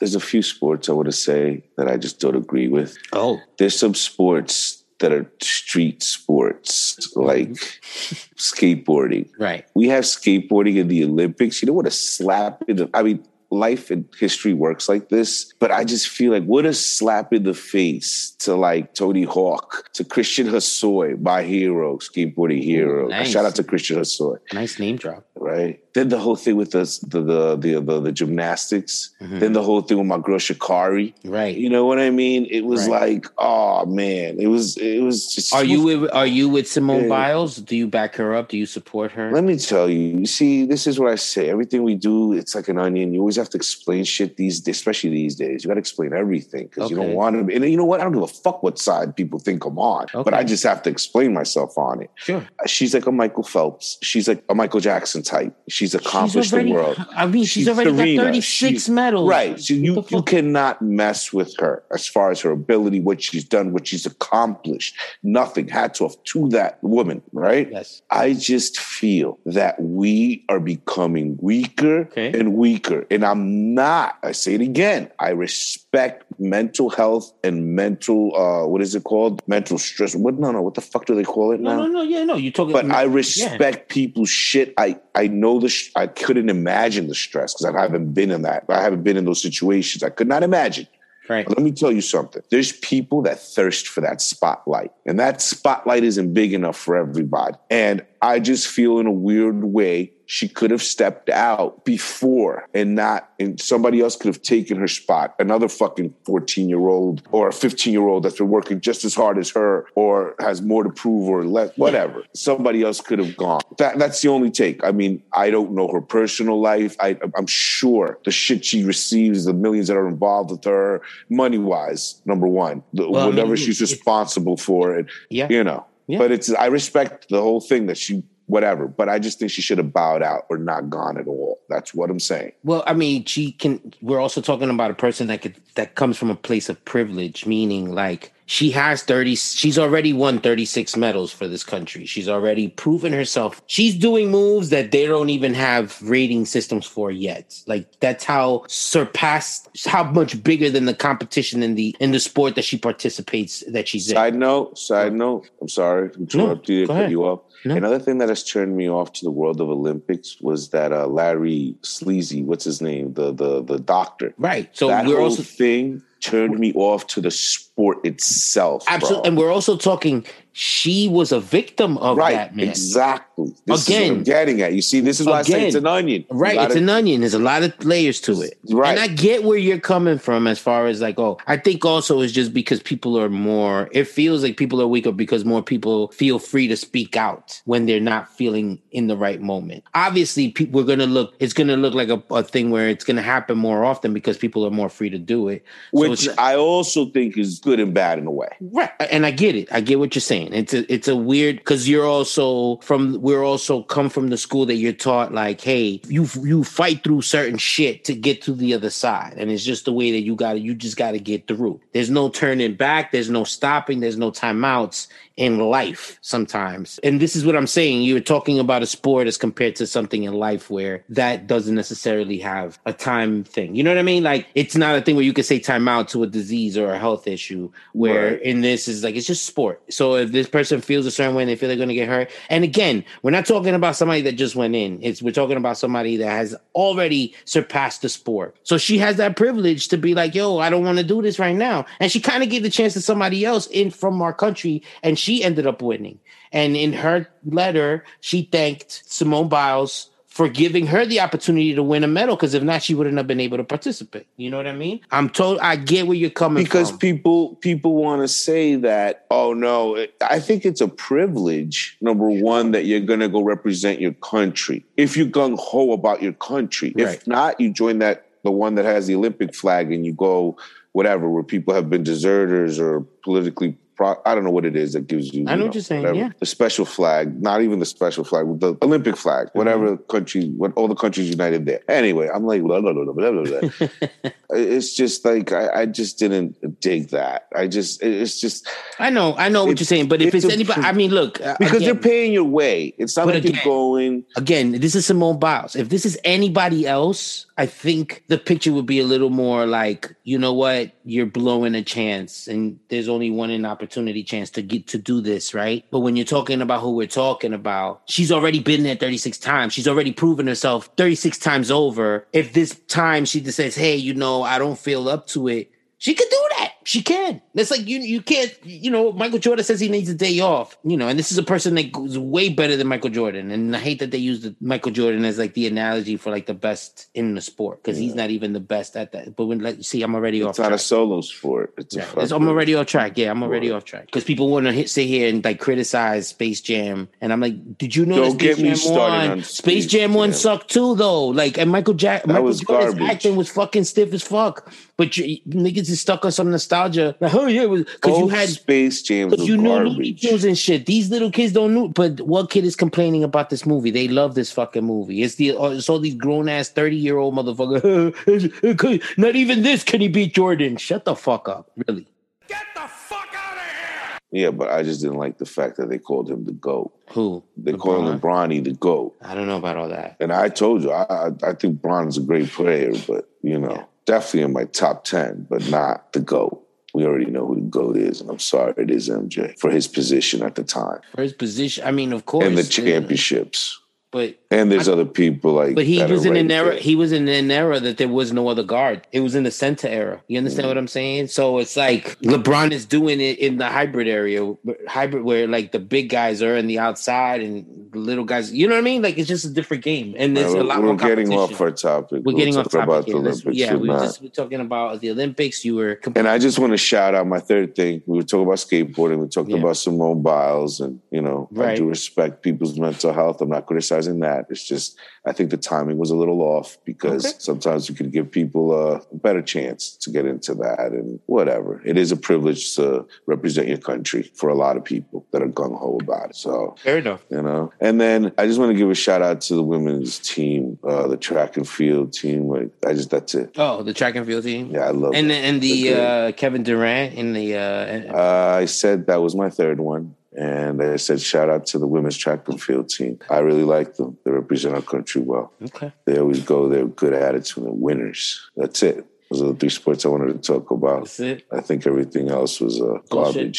there's 0.00 0.14
a 0.14 0.20
few 0.20 0.42
sports 0.42 0.88
I 0.88 0.92
want 0.92 1.06
to 1.06 1.12
say 1.12 1.64
that 1.76 1.88
I 1.88 1.96
just 1.96 2.20
don't 2.20 2.36
agree 2.36 2.68
with. 2.68 2.96
Oh, 3.12 3.40
There's 3.58 3.78
some 3.78 3.94
sports 3.94 4.84
that 4.98 5.12
are 5.12 5.30
street 5.42 6.02
sports, 6.02 7.14
like 7.16 7.50
skateboarding. 8.36 9.28
right. 9.38 9.66
We 9.74 9.88
have 9.88 10.04
skateboarding 10.04 10.76
in 10.76 10.88
the 10.88 11.04
Olympics. 11.04 11.62
You 11.62 11.66
know 11.66 11.72
what 11.72 11.86
a 11.86 11.90
slap 11.90 12.62
in 12.68 12.76
the 12.76 12.90
I 12.94 13.02
mean, 13.02 13.24
life 13.58 13.90
and 13.90 14.04
history 14.18 14.52
works 14.54 14.88
like 14.88 15.08
this, 15.08 15.52
but 15.58 15.70
I 15.70 15.84
just 15.84 16.08
feel 16.08 16.32
like 16.32 16.44
what 16.44 16.64
a 16.66 16.74
slap 16.74 17.32
in 17.32 17.42
the 17.44 17.54
face 17.54 18.34
to 18.40 18.54
like 18.54 18.94
Tony 18.94 19.24
Hawk, 19.24 19.90
to 19.94 20.04
Christian 20.04 20.46
Hosoi, 20.46 21.20
my 21.20 21.42
hero, 21.42 21.98
skateboarding 21.98 22.62
hero. 22.62 23.08
nice. 23.08 23.30
Shout 23.30 23.44
out 23.44 23.54
to 23.56 23.64
Christian 23.64 23.96
Hosoi, 23.98 24.38
Nice 24.52 24.78
name 24.78 24.96
drop. 24.96 25.24
right? 25.36 25.80
Then 25.94 26.08
the 26.10 26.18
whole 26.18 26.36
thing 26.36 26.56
with 26.56 26.72
the 26.72 26.84
the 27.08 27.20
the 27.22 27.56
the, 27.56 27.80
the, 27.80 28.00
the 28.00 28.12
gymnastics. 28.12 29.10
Mhm. 29.22 29.40
Then 29.40 29.52
the 29.54 29.62
whole 29.62 29.80
thing 29.80 29.96
with 29.98 30.06
my 30.06 30.18
girl 30.18 30.38
Sha'Carri. 30.38 31.14
Right. 31.24 31.56
You 31.56 31.70
know 31.70 31.86
what 31.86 31.98
I 31.98 32.10
mean? 32.10 32.46
It 32.50 32.64
was 32.66 32.86
Right. 32.86 33.14
like, 33.14 33.26
oh 33.38 33.86
man, 33.86 34.38
it 34.38 34.48
was 34.48 34.76
it 34.76 35.02
was 35.02 35.34
just. 35.34 35.54
Are 35.54 35.64
you 35.64 35.82
with 35.82 36.10
Are 36.12 36.26
you 36.26 36.48
with 36.50 36.68
Simone 36.68 37.04
Yeah. 37.04 37.08
Biles? 37.08 37.56
Do 37.56 37.74
you 37.76 37.86
back 37.88 38.14
her 38.16 38.34
up? 38.34 38.50
Do 38.50 38.58
you 38.58 38.66
support 38.66 39.10
her? 39.12 39.32
Let 39.32 39.44
me 39.44 39.56
tell 39.56 39.88
you, 39.88 40.18
you 40.20 40.26
see, 40.26 40.66
this 40.66 40.86
is 40.86 40.98
what 41.00 41.10
I 41.10 41.16
say. 41.16 41.48
Everything 41.48 41.82
we 41.82 41.94
do, 41.94 42.34
it's 42.34 42.54
like 42.54 42.68
an 42.68 42.78
onion. 42.78 43.14
You 43.14 43.20
always 43.20 43.36
have 43.36 43.45
to 43.50 43.56
explain 43.56 44.04
shit 44.04 44.36
these 44.36 44.60
days, 44.60 44.76
especially 44.76 45.10
these 45.10 45.34
days. 45.34 45.64
You 45.64 45.68
got 45.68 45.74
to 45.74 45.80
explain 45.80 46.12
everything 46.12 46.64
because 46.66 46.90
you 46.90 46.96
don't 46.96 47.12
want 47.14 47.48
to. 47.48 47.54
And 47.54 47.64
you 47.70 47.76
know 47.76 47.84
what? 47.84 48.00
I 48.00 48.04
don't 48.04 48.12
give 48.12 48.22
a 48.22 48.26
fuck 48.26 48.62
what 48.62 48.78
side 48.78 49.14
people 49.16 49.38
think 49.38 49.64
I'm 49.64 49.78
on, 49.78 50.06
but 50.12 50.34
I 50.34 50.44
just 50.44 50.62
have 50.64 50.82
to 50.82 50.90
explain 50.90 51.32
myself 51.34 51.76
on 51.78 52.02
it. 52.02 52.10
Sure. 52.16 52.46
She's 52.66 52.94
like 52.94 53.06
a 53.06 53.12
Michael 53.12 53.42
Phelps. 53.42 53.98
She's 54.02 54.28
like 54.28 54.44
a 54.48 54.54
Michael 54.54 54.80
Jackson 54.80 55.22
type. 55.22 55.54
She's 55.68 55.94
accomplished 55.94 56.52
already, 56.52 56.70
the 56.70 56.74
world. 56.74 57.06
I 57.16 57.26
mean, 57.26 57.44
she's, 57.44 57.52
She's 57.52 57.68
already 57.68 57.90
Serena. 57.96 58.16
got 58.16 58.24
36 58.26 58.84
She- 58.84 58.90
medals. 58.92 59.28
Right. 59.28 59.58
So 59.60 59.74
you, 59.74 60.04
you 60.08 60.22
cannot 60.22 60.82
mess 60.82 61.32
with 61.32 61.54
her 61.58 61.82
as 61.92 62.06
far 62.06 62.30
as 62.30 62.40
her 62.40 62.50
ability, 62.50 63.00
what 63.00 63.22
she's 63.22 63.44
done, 63.44 63.72
what 63.72 63.86
she's 63.86 64.06
accomplished. 64.06 64.94
Nothing. 65.22 65.68
Hats 65.68 66.00
off 66.00 66.22
to 66.24 66.48
that 66.50 66.82
woman, 66.82 67.22
right? 67.32 67.68
Yes. 67.70 68.02
I 68.10 68.34
just 68.34 68.78
feel 68.78 69.38
that 69.46 69.80
we 69.80 70.44
are 70.48 70.60
becoming 70.60 71.36
weaker 71.40 72.00
Okay. 72.02 72.38
and 72.38 72.54
weaker. 72.54 73.06
And 73.10 73.24
I'm 73.26 73.74
not, 73.74 74.18
I 74.22 74.32
say 74.32 74.54
it 74.54 74.60
again, 74.60 75.10
I 75.18 75.30
respect 75.30 76.24
mental 76.38 76.90
health 76.90 77.32
and 77.42 77.74
mental, 77.74 78.34
uh, 78.36 78.66
what 78.66 78.80
is 78.82 78.94
it 78.94 79.04
called? 79.04 79.42
Mental 79.46 79.78
stress. 79.78 80.14
What? 80.14 80.34
No, 80.38 80.52
no. 80.52 80.62
What 80.62 80.74
the 80.74 80.80
fuck 80.80 81.06
do 81.06 81.14
they 81.14 81.24
call 81.24 81.52
it 81.52 81.60
No, 81.60 81.70
now? 81.70 81.76
no, 81.78 81.86
no. 81.86 81.92
no, 81.92 82.02
Yeah, 82.02 82.24
no. 82.24 82.36
You're 82.36 82.52
talking. 82.52 82.72
But 82.72 82.90
I 82.90 83.02
respect 83.02 83.88
people's 83.88 84.30
shit. 84.30 84.72
I 84.78 84.98
I 85.14 85.26
know 85.26 85.58
the. 85.60 85.68
Sh- 85.68 85.90
I 85.96 86.06
couldn't 86.06 86.48
imagine 86.48 87.08
the 87.08 87.14
stress 87.14 87.54
because 87.54 87.74
I 87.74 87.80
haven't 87.80 88.12
been 88.12 88.30
in 88.30 88.42
that. 88.42 88.64
I 88.68 88.80
haven't 88.82 89.02
been 89.02 89.16
in 89.16 89.24
those 89.24 89.42
situations. 89.42 90.02
I 90.02 90.10
could 90.10 90.28
not 90.28 90.42
imagine. 90.42 90.86
Right. 91.28 91.48
Let 91.48 91.58
me 91.58 91.72
tell 91.72 91.90
you 91.90 92.02
something. 92.02 92.42
There's 92.52 92.70
people 92.70 93.22
that 93.22 93.40
thirst 93.40 93.88
for 93.88 94.00
that 94.02 94.20
spotlight, 94.20 94.92
and 95.06 95.18
that 95.18 95.42
spotlight 95.42 96.04
isn't 96.04 96.32
big 96.32 96.52
enough 96.52 96.76
for 96.76 96.96
everybody. 96.96 97.56
And 97.68 98.04
I 98.26 98.40
just 98.40 98.66
feel 98.66 98.98
in 98.98 99.06
a 99.06 99.12
weird 99.12 99.62
way 99.62 100.10
she 100.28 100.48
could 100.48 100.72
have 100.72 100.82
stepped 100.82 101.30
out 101.30 101.84
before 101.84 102.68
and 102.74 102.96
not, 102.96 103.30
and 103.38 103.60
somebody 103.60 104.00
else 104.00 104.16
could 104.16 104.26
have 104.26 104.42
taken 104.42 104.76
her 104.78 104.88
spot. 104.88 105.36
Another 105.38 105.68
fucking 105.68 106.12
14 106.24 106.68
year 106.68 106.88
old 106.88 107.22
or 107.30 107.46
a 107.46 107.52
15 107.52 107.92
year 107.92 108.02
old 108.08 108.24
that's 108.24 108.38
been 108.38 108.48
working 108.48 108.80
just 108.80 109.04
as 109.04 109.14
hard 109.14 109.38
as 109.38 109.48
her 109.50 109.86
or 109.94 110.34
has 110.40 110.60
more 110.60 110.82
to 110.82 110.90
prove 110.90 111.28
or 111.28 111.44
less, 111.44 111.70
whatever. 111.76 112.24
Somebody 112.34 112.82
else 112.82 113.00
could 113.00 113.20
have 113.20 113.36
gone. 113.36 113.60
That, 113.78 114.00
that's 114.00 114.20
the 114.20 114.28
only 114.28 114.50
take. 114.50 114.82
I 114.84 114.90
mean, 114.90 115.22
I 115.32 115.50
don't 115.50 115.70
know 115.72 115.86
her 115.92 116.00
personal 116.00 116.60
life. 116.60 116.96
I, 116.98 117.16
I'm 117.36 117.46
sure 117.46 118.18
the 118.24 118.32
shit 118.32 118.64
she 118.64 118.82
receives, 118.82 119.44
the 119.44 119.54
millions 119.54 119.86
that 119.86 119.96
are 119.96 120.08
involved 120.08 120.50
with 120.50 120.64
her, 120.64 121.00
money 121.30 121.58
wise, 121.58 122.20
number 122.24 122.48
one, 122.48 122.82
the, 122.92 123.08
Well, 123.08 123.22
I 123.22 123.26
whatever 123.26 123.54
mean, 123.54 123.56
she's 123.64 123.80
responsible 123.80 124.56
for, 124.56 124.96
and 124.96 125.08
Yeah. 125.30 125.46
you 125.48 125.62
know. 125.62 125.86
Yeah. 126.06 126.18
But 126.18 126.32
it's 126.32 126.52
I 126.52 126.66
respect 126.66 127.28
the 127.28 127.40
whole 127.40 127.60
thing 127.60 127.86
that 127.86 127.98
she 127.98 128.22
whatever, 128.46 128.86
but 128.86 129.08
I 129.08 129.18
just 129.18 129.38
think 129.38 129.50
she 129.50 129.60
should 129.60 129.78
have 129.78 129.92
bowed 129.92 130.22
out 130.22 130.46
or 130.48 130.56
not 130.56 130.88
gone 130.88 131.18
at 131.18 131.26
all. 131.26 131.60
That's 131.68 131.92
what 131.94 132.10
I'm 132.10 132.20
saying. 132.20 132.52
Well, 132.62 132.84
I 132.86 132.94
mean, 132.94 133.24
she 133.24 133.52
can. 133.52 133.92
We're 134.00 134.20
also 134.20 134.40
talking 134.40 134.70
about 134.70 134.90
a 134.90 134.94
person 134.94 135.26
that 135.28 135.42
could 135.42 135.56
that 135.74 135.94
comes 135.94 136.16
from 136.16 136.30
a 136.30 136.36
place 136.36 136.68
of 136.68 136.82
privilege, 136.84 137.46
meaning 137.46 137.92
like 137.92 138.32
she 138.46 138.70
has 138.70 139.02
thirty. 139.02 139.34
She's 139.34 139.78
already 139.78 140.12
won 140.12 140.40
thirty 140.40 140.64
six 140.64 140.96
medals 140.96 141.32
for 141.32 141.48
this 141.48 141.64
country. 141.64 142.06
She's 142.06 142.28
already 142.28 142.68
proven 142.68 143.12
herself. 143.12 143.60
She's 143.66 143.94
doing 143.94 144.30
moves 144.30 144.70
that 144.70 144.92
they 144.92 145.06
don't 145.06 145.30
even 145.30 145.52
have 145.54 146.00
rating 146.02 146.46
systems 146.46 146.86
for 146.86 147.10
yet. 147.10 147.60
Like 147.66 148.00
that's 148.00 148.24
how 148.24 148.64
surpassed, 148.68 149.68
how 149.84 150.04
much 150.04 150.42
bigger 150.42 150.70
than 150.70 150.84
the 150.84 150.94
competition 150.94 151.62
in 151.62 151.74
the 151.74 151.94
in 152.00 152.12
the 152.12 152.20
sport 152.20 152.54
that 152.54 152.64
she 152.64 152.78
participates 152.78 153.64
that 153.68 153.88
she's 153.88 154.08
in. 154.08 154.14
Side 154.14 154.36
note, 154.36 154.78
side 154.78 155.12
note. 155.12 155.50
I'm 155.60 155.68
sorry 155.68 156.10
to 156.10 156.18
interrupt 156.20 156.68
you, 156.68 156.86
go 156.86 156.94
cut 156.94 157.10
you 157.10 157.24
off. 157.24 157.40
No. 157.64 157.74
Another 157.74 157.98
thing 157.98 158.18
that 158.18 158.28
has 158.28 158.44
turned 158.44 158.76
me 158.76 158.88
off 158.88 159.12
to 159.14 159.24
the 159.24 159.30
world 159.30 159.60
of 159.60 159.68
Olympics 159.68 160.40
was 160.40 160.70
that 160.70 160.92
uh, 160.92 161.08
Larry 161.08 161.74
Sleazy, 161.82 162.44
what's 162.44 162.64
his 162.64 162.80
name, 162.80 163.14
the 163.14 163.32
the 163.32 163.64
the 163.64 163.78
doctor. 163.78 164.34
Right. 164.38 164.68
So 164.76 164.86
that 164.86 165.04
we're 165.04 165.16
whole 165.16 165.24
also 165.24 165.42
thing 165.42 166.00
turned 166.20 166.60
me 166.60 166.72
off 166.74 167.08
to 167.08 167.20
the 167.20 167.30
sport 167.30 167.65
itself. 168.04 168.84
bro. 168.86 168.94
absolutely, 168.94 169.28
and 169.28 169.38
we're 169.38 169.52
also 169.52 169.76
talking. 169.76 170.24
She 170.58 171.06
was 171.06 171.32
a 171.32 171.40
victim 171.40 171.98
of 171.98 172.16
right, 172.16 172.32
that 172.32 172.56
man. 172.56 172.68
exactly. 172.68 173.52
This 173.66 173.82
is 173.82 173.88
what 173.88 173.88
Again. 173.88 174.12
I'm 174.14 174.22
getting 174.22 174.62
at. 174.62 174.72
You 174.72 174.80
see, 174.80 175.00
this 175.00 175.20
is 175.20 175.26
why 175.26 175.40
I 175.40 175.42
say 175.42 175.66
it's 175.66 175.76
an 175.76 175.86
onion. 175.86 176.24
Right, 176.30 176.54
it's 176.56 176.68
gotta- 176.68 176.78
an 176.78 176.88
onion. 176.88 177.20
There's 177.20 177.34
a 177.34 177.38
lot 177.38 177.62
of 177.62 177.74
layers 177.84 178.22
to 178.22 178.40
it. 178.40 178.56
Right. 178.70 178.92
And 178.92 178.98
I 178.98 179.08
get 179.14 179.44
where 179.44 179.58
you're 179.58 179.78
coming 179.78 180.16
from 180.16 180.46
as 180.46 180.58
far 180.58 180.86
as 180.86 181.02
like, 181.02 181.18
oh, 181.18 181.36
I 181.46 181.58
think 181.58 181.84
also 181.84 182.22
it's 182.22 182.32
just 182.32 182.54
because 182.54 182.80
people 182.80 183.20
are 183.20 183.28
more, 183.28 183.90
it 183.92 184.04
feels 184.04 184.42
like 184.42 184.56
people 184.56 184.80
are 184.80 184.86
weaker 184.86 185.12
because 185.12 185.44
more 185.44 185.62
people 185.62 186.08
feel 186.12 186.38
free 186.38 186.68
to 186.68 186.76
speak 186.78 187.18
out 187.18 187.60
when 187.66 187.84
they're 187.84 188.00
not 188.00 188.34
feeling 188.34 188.80
in 188.92 189.08
the 189.08 189.16
right 189.18 189.42
moment. 189.42 189.84
Obviously, 189.94 190.52
people 190.52 190.80
we're 190.80 190.86
gonna 190.86 191.04
look, 191.04 191.34
it's 191.38 191.52
gonna 191.52 191.76
look 191.76 191.92
like 191.92 192.08
a, 192.08 192.22
a 192.30 192.42
thing 192.42 192.70
where 192.70 192.88
it's 192.88 193.04
gonna 193.04 193.20
happen 193.20 193.58
more 193.58 193.84
often 193.84 194.14
because 194.14 194.38
people 194.38 194.64
are 194.64 194.70
more 194.70 194.88
free 194.88 195.10
to 195.10 195.18
do 195.18 195.48
it. 195.48 195.62
Which 195.92 196.22
it's- 196.22 196.38
I 196.38 196.56
also 196.56 197.04
think 197.10 197.36
is 197.36 197.60
good 197.66 197.80
and 197.80 197.92
bad 197.92 198.16
in 198.16 198.28
a 198.28 198.30
way. 198.30 198.48
Right, 198.60 198.92
and 199.10 199.26
I 199.26 199.32
get 199.32 199.56
it. 199.56 199.66
I 199.72 199.80
get 199.80 199.98
what 199.98 200.14
you're 200.14 200.20
saying. 200.20 200.54
It's 200.54 200.72
a 200.72 200.90
it's 200.92 201.08
a 201.08 201.16
weird 201.16 201.56
because 201.56 201.88
you're 201.88 202.06
also 202.06 202.76
from 202.76 203.20
we're 203.20 203.42
also 203.42 203.82
come 203.82 204.08
from 204.08 204.28
the 204.28 204.36
school 204.36 204.66
that 204.66 204.76
you're 204.76 204.92
taught 204.92 205.34
like, 205.34 205.60
hey, 205.60 206.00
you 206.06 206.28
you 206.44 206.62
fight 206.62 207.02
through 207.02 207.22
certain 207.22 207.58
shit 207.58 208.04
to 208.04 208.14
get 208.14 208.40
to 208.42 208.54
the 208.54 208.72
other 208.72 208.88
side, 208.88 209.34
and 209.36 209.50
it's 209.50 209.64
just 209.64 209.84
the 209.84 209.92
way 209.92 210.12
that 210.12 210.22
you 210.22 210.36
got 210.36 210.52
to 210.52 210.60
you 210.60 210.76
just 210.76 210.96
got 210.96 211.10
to 211.10 211.18
get 211.18 211.48
through. 211.48 211.80
There's 211.92 212.08
no 212.08 212.28
turning 212.28 212.76
back. 212.76 213.10
There's 213.10 213.30
no 213.30 213.42
stopping. 213.42 213.98
There's 213.98 214.16
no 214.16 214.30
timeouts 214.30 215.08
in 215.36 215.58
life 215.58 216.18
sometimes. 216.22 216.98
And 217.02 217.20
this 217.20 217.36
is 217.36 217.44
what 217.44 217.56
I'm 217.56 217.66
saying. 217.66 218.02
You're 218.02 218.20
talking 218.20 218.58
about 218.58 218.82
a 218.82 218.86
sport 218.86 219.26
as 219.26 219.36
compared 219.36 219.76
to 219.76 219.86
something 219.86 220.22
in 220.24 220.32
life 220.34 220.70
where 220.70 221.04
that 221.10 221.46
doesn't 221.46 221.74
necessarily 221.74 222.38
have 222.38 222.78
a 222.86 222.92
time 222.92 223.44
thing. 223.44 223.74
You 223.74 223.82
know 223.82 223.90
what 223.90 223.98
I 223.98 224.02
mean? 224.02 224.22
Like 224.22 224.46
it's 224.54 224.76
not 224.76 224.96
a 224.96 225.02
thing 225.02 225.14
where 225.14 225.24
you 225.24 225.32
can 225.34 225.44
say 225.44 225.60
timeout 225.60 226.08
to 226.10 226.22
a 226.22 226.26
disease 226.26 226.78
or 226.78 226.90
a 226.92 226.98
health 226.98 227.26
issue 227.26 227.70
where 227.92 228.16
Right. 228.32 228.42
in 228.42 228.60
this 228.62 228.88
is 228.88 229.04
like 229.04 229.14
it's 229.14 229.26
just 229.26 229.44
sport. 229.44 229.82
So 229.90 230.14
if 230.16 230.32
this 230.32 230.48
person 230.48 230.80
feels 230.80 231.04
a 231.06 231.10
certain 231.10 231.34
way 231.34 231.42
and 231.42 231.50
they 231.50 231.56
feel 231.56 231.68
they're 231.68 231.76
going 231.76 231.88
to 231.90 231.94
get 231.94 232.08
hurt, 232.08 232.30
and 232.48 232.64
again, 232.64 233.04
we're 233.22 233.30
not 233.30 233.44
talking 233.44 233.74
about 233.74 233.96
somebody 233.96 234.22
that 234.22 234.32
just 234.36 234.56
went 234.56 234.74
in. 234.74 234.98
It's 235.02 235.20
we're 235.20 235.32
talking 235.32 235.56
about 235.58 235.76
somebody 235.76 236.16
that 236.16 236.30
has 236.30 236.56
already 236.74 237.34
surpassed 237.44 238.00
the 238.02 238.08
sport. 238.08 238.56
So 238.62 238.78
she 238.78 238.96
has 238.98 239.16
that 239.16 239.36
privilege 239.36 239.88
to 239.88 239.98
be 239.98 240.14
like, 240.14 240.34
"Yo, 240.34 240.58
I 240.58 240.70
don't 240.70 240.84
want 240.84 240.96
to 240.98 241.04
do 241.04 241.20
this 241.20 241.38
right 241.38 241.54
now," 241.56 241.84
and 242.00 242.10
she 242.10 242.20
kind 242.20 242.42
of 242.42 242.48
gave 242.48 242.62
the 242.62 242.70
chance 242.70 242.94
to 242.94 243.00
somebody 243.02 243.44
else 243.44 243.66
in 243.66 243.90
from 243.90 244.22
our 244.22 244.32
country, 244.32 244.82
and 245.02 245.18
she 245.18 245.25
ended 245.42 245.66
up 245.66 245.82
winning. 245.82 246.18
And 246.52 246.76
in 246.76 246.92
her 246.92 247.28
letter, 247.44 248.04
she 248.20 248.42
thanked 248.50 249.02
Simone 249.06 249.48
Biles 249.48 250.10
for 250.26 250.48
giving 250.50 250.86
her 250.86 251.06
the 251.06 251.18
opportunity 251.20 251.74
to 251.74 251.82
win 251.82 252.04
a 252.04 252.06
medal 252.06 252.36
because 252.36 252.52
if 252.52 252.62
not, 252.62 252.82
she 252.82 252.94
wouldn't 252.94 253.16
have 253.16 253.26
been 253.26 253.40
able 253.40 253.56
to 253.56 253.64
participate. 253.64 254.26
You 254.36 254.50
know 254.50 254.58
what 254.58 254.66
I 254.66 254.74
mean? 254.74 255.00
I'm 255.10 255.30
told 255.30 255.58
I 255.60 255.76
get 255.76 256.06
where 256.06 256.16
you're 256.16 256.28
coming 256.28 256.62
because 256.62 256.90
from. 256.90 256.98
people 256.98 257.54
people 257.56 257.94
want 257.94 258.20
to 258.20 258.28
say 258.28 258.74
that 258.76 259.24
oh 259.30 259.54
no 259.54 259.96
it- 259.96 260.14
i 260.20 260.38
think 260.38 260.66
it's 260.66 260.82
a 260.82 260.88
privilege 260.88 261.96
number 262.02 262.28
one 262.28 262.72
that 262.72 262.84
you're 262.84 263.00
going 263.00 263.20
to 263.20 263.28
go 263.28 263.42
represent 263.42 263.98
your 264.00 264.12
country 264.12 264.84
if 264.98 265.16
you're 265.16 265.26
gung-ho 265.26 265.92
about 265.92 266.22
your 266.22 266.34
country 266.34 266.92
Right. 266.94 267.14
if 267.14 267.26
not 267.26 267.58
you 267.60 267.72
join 267.72 267.98
that 268.00 268.26
the 268.44 268.50
one 268.50 268.74
that 268.76 268.84
has 268.84 269.06
the 269.06 269.14
olympic 269.14 269.54
flag 269.54 269.90
and 269.90 270.04
you 270.04 270.12
go 270.12 270.56
whatever 270.92 271.28
where 271.30 271.42
people 271.42 271.72
have 271.74 271.88
been 271.90 272.02
deserters 272.02 272.78
or 272.78 273.00
politically 273.24 273.76
pro- 273.96 274.20
i 274.26 274.34
don't 274.34 274.44
know 274.44 274.50
what 274.50 274.64
it 274.64 274.76
is 274.76 274.92
that 274.92 275.06
gives 275.06 275.32
you 275.34 275.44
I 275.48 275.54
know 275.54 275.62
you 275.62 275.66
what 275.66 275.74
you're 275.74 275.82
saying, 275.82 276.02
whatever. 276.02 276.18
yeah. 276.18 276.30
the 276.38 276.46
special 276.46 276.84
flag 276.84 277.42
not 277.42 277.62
even 277.62 277.78
the 277.78 277.86
special 277.86 278.24
flag 278.24 278.60
the 278.60 278.76
olympic 278.82 279.16
flag 279.16 279.46
Mm-hmm. 279.48 279.58
whatever 279.58 279.96
country 279.96 280.48
what 280.50 280.72
all 280.76 280.88
the 280.88 280.94
countries 280.94 281.28
united 281.30 281.66
there 281.66 281.80
anyway 281.90 282.28
i'm 282.34 282.44
like 282.46 282.62
blah, 282.62 282.80
blah, 282.80 282.92
blah, 282.92 283.04
blah, 283.04 283.30
blah, 283.32 283.42
blah, 283.42 283.88
it's 284.50 284.94
just 284.94 285.24
like 285.24 285.52
I, 285.52 285.82
I 285.82 285.86
just 285.86 286.18
didn't 286.18 286.80
dig 286.80 287.08
that. 287.10 287.48
I 287.54 287.66
just 287.66 288.02
it's 288.02 288.40
just 288.40 288.68
I 288.98 289.10
know, 289.10 289.34
I 289.36 289.48
know 289.48 289.64
what 289.64 289.78
you're 289.80 289.86
saying, 289.86 290.08
but 290.08 290.22
if 290.22 290.34
it's 290.34 290.44
it's, 290.44 290.54
anybody, 290.54 290.80
I 290.82 290.92
mean, 290.92 291.10
look, 291.10 291.40
uh, 291.40 291.56
because 291.58 291.78
again, 291.78 291.86
they're 291.86 291.94
paying 292.02 292.32
your 292.32 292.44
way. 292.44 292.94
It's 292.98 293.16
not 293.16 293.26
like 293.26 293.44
you're 293.44 293.64
going. 293.64 294.24
again, 294.36 294.72
this 294.72 294.94
is 294.94 295.06
Simone 295.06 295.38
Biles. 295.38 295.74
If 295.76 295.88
this 295.88 296.06
is 296.06 296.18
anybody 296.24 296.86
else, 296.86 297.46
I 297.58 297.66
think 297.66 298.22
the 298.28 298.38
picture 298.38 298.72
would 298.72 298.86
be 298.86 299.00
a 299.00 299.04
little 299.04 299.30
more 299.30 299.66
like, 299.66 300.14
you 300.24 300.38
know 300.38 300.52
what, 300.52 300.92
you're 301.04 301.26
blowing 301.26 301.74
a 301.74 301.82
chance, 301.82 302.46
and 302.46 302.78
there's 302.88 303.08
only 303.08 303.30
one 303.30 303.50
in 303.50 303.64
opportunity. 303.64 303.85
Opportunity 303.86 304.24
chance 304.24 304.50
to 304.50 304.62
get 304.62 304.88
to 304.88 304.98
do 304.98 305.20
this, 305.20 305.54
right? 305.54 305.84
But 305.92 306.00
when 306.00 306.16
you're 306.16 306.24
talking 306.24 306.60
about 306.60 306.80
who 306.80 306.96
we're 306.96 307.06
talking 307.06 307.54
about, 307.54 308.02
she's 308.06 308.32
already 308.32 308.58
been 308.58 308.82
there 308.82 308.96
36 308.96 309.38
times. 309.38 309.74
She's 309.74 309.86
already 309.86 310.12
proven 310.12 310.48
herself 310.48 310.90
36 310.96 311.38
times 311.38 311.70
over. 311.70 312.26
If 312.32 312.52
this 312.52 312.74
time 312.88 313.24
she 313.24 313.40
just 313.40 313.56
says, 313.56 313.76
"Hey, 313.76 313.94
you 313.94 314.12
know, 314.12 314.42
I 314.42 314.58
don't 314.58 314.78
feel 314.78 315.08
up 315.08 315.28
to 315.28 315.46
it," 315.46 315.70
she 315.98 316.14
could 316.14 316.28
do 316.28 316.42
that. 316.66 316.74
She 316.84 317.02
can. 317.02 317.40
It's 317.54 317.70
like 317.70 317.86
you 317.86 317.98
you 318.00 318.22
can't, 318.22 318.54
you 318.64 318.90
know, 318.90 319.12
Michael 319.12 319.38
Jordan 319.38 319.64
says 319.64 319.80
he 319.80 319.88
needs 319.88 320.08
a 320.08 320.14
day 320.14 320.38
off, 320.40 320.76
you 320.84 320.96
know, 320.96 321.08
and 321.08 321.18
this 321.18 321.32
is 321.32 321.38
a 321.38 321.42
person 321.42 321.74
that 321.74 321.90
goes 321.92 322.16
way 322.18 322.48
better 322.48 322.76
than 322.76 322.86
Michael 322.86 323.10
Jordan. 323.10 323.50
And 323.50 323.74
I 323.74 323.78
hate 323.80 323.98
that 323.98 324.10
they 324.12 324.18
use 324.18 324.42
the 324.42 324.54
Michael 324.60 324.92
Jordan 324.92 325.24
as 325.24 325.38
like 325.38 325.54
the 325.54 325.66
analogy 325.66 326.16
for 326.16 326.30
like 326.30 326.46
the 326.46 326.54
best 326.54 327.08
in 327.14 327.34
the 327.34 327.40
sport 327.40 327.82
because 327.82 327.98
he's 327.98 328.14
not 328.14 328.30
even 328.30 328.52
the 328.52 328.60
best 328.60 328.96
at 328.96 329.12
that. 329.12 329.34
But 329.36 329.46
when 329.46 329.58
like 329.60 329.78
see, 329.82 330.02
I'm 330.02 330.14
already 330.14 330.42
off 330.42 330.50
It's 330.50 330.58
not 330.60 330.66
a 330.66 330.68
track. 330.70 330.80
solo 330.80 331.20
sport. 331.22 331.74
It's 331.78 331.96
a 331.96 331.98
Yeah, 332.00 332.10
it's- 332.12 332.30
I'm 332.30 332.46
already 332.48 332.74
off 332.74 332.86
track. 332.86 333.18
Yeah, 333.18 333.30
I'm 333.30 333.42
already 333.42 333.70
off 333.70 333.84
track 333.84 334.06
because 334.06 334.24
people 334.24 334.48
want 334.50 334.66
to 334.66 334.86
sit 334.86 335.06
here 335.06 335.28
and 335.28 335.44
like 335.44 335.58
criticize 335.58 336.28
Space 336.28 336.60
Jam, 336.60 337.08
and 337.20 337.32
I'm 337.32 337.40
like, 337.40 337.78
did 337.78 337.96
you 337.96 338.06
know 338.06 338.16
Don't 338.16 338.38
Space 338.38 338.56
Jam 338.58 338.76
started 338.76 339.12
one? 339.12 339.30
on 339.30 339.42
Space 339.42 339.56
Space 339.56 339.86
Jam 339.86 340.14
one 340.14 340.32
sucked 340.32 340.70
too, 340.70 340.94
though. 340.94 341.26
Like, 341.26 341.58
and 341.58 341.70
Michael 341.70 341.94
Jack, 341.94 342.26
Michael 342.26 342.44
was 342.44 342.60
Jordan's 342.60 342.94
garbage. 342.94 343.10
acting 343.16 343.36
was 343.36 343.50
fucking 343.50 343.84
stiff 343.84 344.12
as 344.12 344.22
fuck. 344.22 344.72
But 344.96 345.16
you, 345.16 345.38
niggas 345.48 345.90
is 345.90 346.00
stuck 346.00 346.24
on 346.24 346.32
some 346.32 346.50
nostalgia. 346.56 347.14
Like, 347.20 347.34
oh 347.34 347.46
yeah, 347.46 347.66
because 347.66 348.18
you 348.18 348.28
had 348.28 348.48
Space 348.48 349.02
Jams 349.02 349.30
because 349.30 349.46
were 349.46 349.54
you 349.54 349.60
knew 349.60 349.72
Looney. 349.72 350.14
Tunes 350.14 350.44
and 350.44 350.58
shit. 350.58 350.86
These 350.86 351.10
little 351.10 351.30
kids 351.30 351.52
don't 351.52 351.74
know. 351.74 351.88
But 351.88 352.20
what 352.20 352.50
kid 352.50 352.64
is 352.64 352.76
complaining 352.76 353.22
about 353.22 353.50
this 353.50 353.66
movie? 353.66 353.90
They 353.90 354.08
love 354.08 354.34
this 354.34 354.50
fucking 354.52 354.84
movie. 354.84 355.22
It's 355.22 355.36
the 355.36 355.56
uh, 355.56 355.70
it's 355.70 355.88
all 355.88 355.98
these 355.98 356.14
grown 356.14 356.48
ass 356.48 356.70
thirty 356.70 356.96
year 356.96 357.18
old 357.18 357.34
motherfucker. 357.34 359.16
Not 359.18 359.36
even 359.36 359.62
this 359.62 359.84
can 359.84 360.00
he 360.00 360.08
beat 360.08 360.34
Jordan. 360.34 360.76
Shut 360.76 361.04
the 361.04 361.14
fuck 361.14 361.48
up, 361.48 361.70
really. 361.86 362.06
Get 362.48 362.64
the 362.74 362.88
fuck 362.88 363.28
out 363.34 363.56
of 363.56 363.62
here. 363.62 364.18
Yeah, 364.32 364.50
but 364.50 364.70
I 364.70 364.82
just 364.82 365.00
didn't 365.02 365.18
like 365.18 365.38
the 365.38 365.46
fact 365.46 365.76
that 365.76 365.88
they 365.90 365.98
called 365.98 366.30
him 366.30 366.44
the 366.44 366.52
GOAT. 366.52 366.92
Who? 367.10 367.42
They 367.56 367.72
call 367.74 368.08
him 368.08 368.20
Bronny 368.20 368.62
the 368.62 368.72
GOAT. 368.72 369.14
I 369.22 369.34
don't 369.34 369.46
know 369.46 369.58
about 369.58 369.76
all 369.76 369.88
that. 369.88 370.16
And 370.20 370.32
I 370.32 370.48
told 370.48 370.82
you, 370.82 370.90
I 370.90 371.04
I, 371.26 371.50
I 371.50 371.52
think 371.54 371.82
Bron's 371.82 372.18
a 372.18 372.22
great 372.22 372.48
player, 372.50 372.92
but 373.06 373.28
you 373.42 373.58
know, 373.58 373.86
definitely 374.06 374.42
in 374.42 374.52
my 374.52 374.64
top 374.64 375.04
ten, 375.04 375.46
but 375.50 375.68
not 375.68 376.12
the 376.12 376.20
GOAT. 376.20 376.62
We 376.94 377.04
already 377.04 377.26
know 377.26 377.46
who 377.46 377.56
the 377.56 377.60
GOAT 377.60 377.98
is, 377.98 378.22
and 378.22 378.30
I'm 378.30 378.38
sorry, 378.38 378.72
it 378.78 378.90
is 378.90 379.10
MJ 379.10 379.58
for 379.58 379.70
his 379.70 379.86
position 379.86 380.42
at 380.42 380.54
the 380.54 380.64
time 380.64 381.00
For 381.14 381.22
his 381.22 381.34
position, 381.34 381.84
I 381.84 381.90
mean, 381.90 382.14
of 382.14 382.24
course, 382.24 382.46
and 382.46 382.56
the 382.56 382.64
championships. 382.64 383.78
But 384.12 384.38
And 384.52 384.70
there's 384.70 384.88
other 384.88 385.04
people 385.04 385.52
like, 385.52 385.74
but 385.74 385.84
he 385.84 386.02
was 386.02 386.24
in 386.24 386.36
an 386.36 386.48
right 386.48 386.54
era. 386.54 386.70
there. 386.70 386.80
He 386.80 386.94
was 386.94 387.10
in 387.10 387.26
an 387.28 387.50
era 387.50 387.80
that 387.80 387.98
there 387.98 388.08
was 388.08 388.32
no 388.32 388.48
other 388.48 388.62
guard. 388.62 389.06
It 389.10 389.20
was 389.20 389.34
in 389.34 389.42
the 389.42 389.50
center 389.50 389.88
era. 389.88 390.22
You 390.28 390.38
understand 390.38 390.66
mm. 390.66 390.68
what 390.68 390.78
I'm 390.78 390.88
saying? 390.88 391.26
So 391.28 391.58
it's 391.58 391.76
like 391.76 392.18
LeBron 392.20 392.70
is 392.70 392.86
doing 392.86 393.20
it 393.20 393.38
in 393.38 393.58
the 393.58 393.66
hybrid 393.66 394.06
area, 394.06 394.54
hybrid 394.86 395.24
where 395.24 395.48
like 395.48 395.72
the 395.72 395.80
big 395.80 396.08
guys 396.08 396.40
are 396.40 396.56
in 396.56 396.68
the 396.68 396.78
outside 396.78 397.40
and 397.42 397.90
the 397.92 397.98
little 397.98 398.24
guys. 398.24 398.52
You 398.52 398.68
know 398.68 398.74
what 398.76 398.80
I 398.80 398.84
mean? 398.84 399.02
Like 399.02 399.18
it's 399.18 399.28
just 399.28 399.44
a 399.44 399.50
different 399.50 399.82
game, 399.82 400.14
and 400.16 400.36
there's 400.36 400.54
we're, 400.54 400.60
a 400.60 400.64
lot 400.64 400.80
we're 400.80 400.86
more 400.86 400.96
getting 400.96 401.32
off 401.34 401.60
our 401.60 401.72
topic. 401.72 402.22
We're 402.24 402.32
We'll 402.32 402.36
getting 402.36 402.56
off 402.56 402.70
topic. 402.70 402.84
about 402.84 403.06
the 403.06 403.14
Olympics. 403.14 403.56
yeah, 403.56 403.74
we 403.74 403.88
were 403.88 403.98
just 403.98 404.22
we're 404.22 404.28
talking 404.28 404.60
about 404.60 405.00
the 405.00 405.10
Olympics. 405.10 405.64
You 405.64 405.74
were 405.74 406.00
And 406.14 406.28
I 406.28 406.38
just 406.38 406.60
want 406.60 406.72
to 406.72 406.78
shout 406.78 407.16
out 407.16 407.26
my 407.26 407.40
third 407.40 407.74
thing. 407.74 408.02
We 408.06 408.18
were 408.18 408.22
talking 408.22 408.46
about 408.46 408.58
skateboarding. 408.58 409.18
We 409.18 409.28
talked 409.28 409.50
Yeah. 409.50 409.58
about 409.58 409.76
Simone 409.76 410.22
Biles, 410.22 410.80
and 410.80 411.00
you 411.10 411.20
know, 411.20 411.48
I 411.58 411.74
do 411.74 411.88
respect 411.88 412.42
people's 412.42 412.78
mental 412.78 413.12
health. 413.12 413.40
I'm 413.40 413.48
not 413.48 413.66
criticizing 413.66 413.95
that. 414.04 414.46
It's 414.50 414.64
just 414.64 414.98
I 415.24 415.32
think 415.32 415.50
the 415.50 415.56
timing 415.56 415.96
was 415.98 416.10
a 416.10 416.16
little 416.16 416.40
off 416.42 416.76
because 416.84 417.24
Okay. 417.26 417.34
sometimes 417.38 417.88
you 417.88 417.94
could 417.94 418.12
give 418.12 418.30
people 418.30 418.72
a 418.72 419.00
better 419.12 419.42
chance 419.42 419.96
to 420.02 420.10
get 420.10 420.24
into 420.26 420.54
that, 420.56 420.92
and 420.92 421.18
whatever. 421.26 421.82
It 421.84 421.96
is 421.96 422.12
a 422.12 422.16
privilege 422.16 422.74
to 422.76 423.06
represent 423.26 423.66
your 423.68 423.78
country 423.78 424.22
for 424.34 424.48
a 424.50 424.54
lot 424.54 424.76
of 424.76 424.84
people 424.84 425.26
that 425.32 425.42
are 425.42 425.48
gung 425.48 425.76
ho 425.78 425.98
about 426.00 426.30
it. 426.30 426.36
So 426.36 426.76
fair 426.82 426.98
enough. 426.98 427.24
you 427.30 427.42
know. 427.42 427.72
And 427.80 428.00
then 428.00 428.32
I 428.38 428.46
just 428.46 428.58
want 428.58 428.70
to 428.72 428.76
give 428.78 428.90
a 428.90 428.94
shout 428.94 429.22
out 429.22 429.40
to 429.42 429.54
the 429.54 429.62
women's 429.62 430.18
team, 430.18 430.78
uh, 430.84 431.08
the 431.08 431.16
track 431.16 431.56
and 431.56 431.66
field 431.68 432.12
team. 432.12 432.48
Like 432.48 432.70
I 432.86 432.92
just 432.92 433.10
that's 433.10 433.34
it. 433.34 433.50
Oh, 433.56 433.82
the 433.82 433.94
track 433.94 434.14
and 434.16 434.26
field 434.26 434.44
team. 434.44 434.70
Yeah, 434.70 434.86
I 434.86 434.90
love 434.90 435.14
And 435.14 435.26
it. 435.30 435.34
the, 435.34 435.34
and 435.48 435.60
the 435.62 435.94
uh, 435.94 436.32
Kevin 436.32 436.62
Durant 436.62 437.14
in 437.14 437.32
the 437.32 437.54
uh, 437.56 437.86
Uh, 438.16 438.58
I 438.62 438.64
said 438.66 439.06
that 439.06 439.22
was 439.22 439.34
my 439.34 439.50
third 439.50 439.80
one. 439.80 440.14
And 440.36 440.82
I 440.82 440.96
said, 440.96 441.20
shout 441.20 441.48
out 441.48 441.64
to 441.66 441.78
the 441.78 441.86
women's 441.86 442.16
track 442.16 442.46
and 442.48 442.60
field 442.60 442.90
team. 442.90 443.18
I 443.30 443.38
really 443.38 443.64
like 443.64 443.94
them. 443.96 444.18
They 444.24 444.30
represent 444.30 444.74
our 444.74 444.82
country 444.82 445.22
well. 445.22 445.52
okay. 445.64 445.92
They 446.04 446.18
always 446.18 446.40
go 446.40 446.68
there 446.68 446.84
with 446.84 446.96
good 446.96 447.14
attitude 447.14 447.64
and 447.64 447.80
winners. 447.80 448.50
That's 448.56 448.82
it. 448.82 449.06
Those 449.30 449.42
are 449.42 449.46
the 449.46 449.54
three 449.54 449.70
sports 449.70 450.04
I 450.04 450.08
wanted 450.10 450.34
to 450.34 450.38
talk 450.52 450.70
about. 450.70 451.04
That's 451.04 451.20
it. 451.20 451.46
I 451.50 451.60
think 451.60 451.86
everything 451.86 452.28
else 452.30 452.60
was 452.60 452.80
uh, 452.80 452.98
Bullshit. 453.10 453.56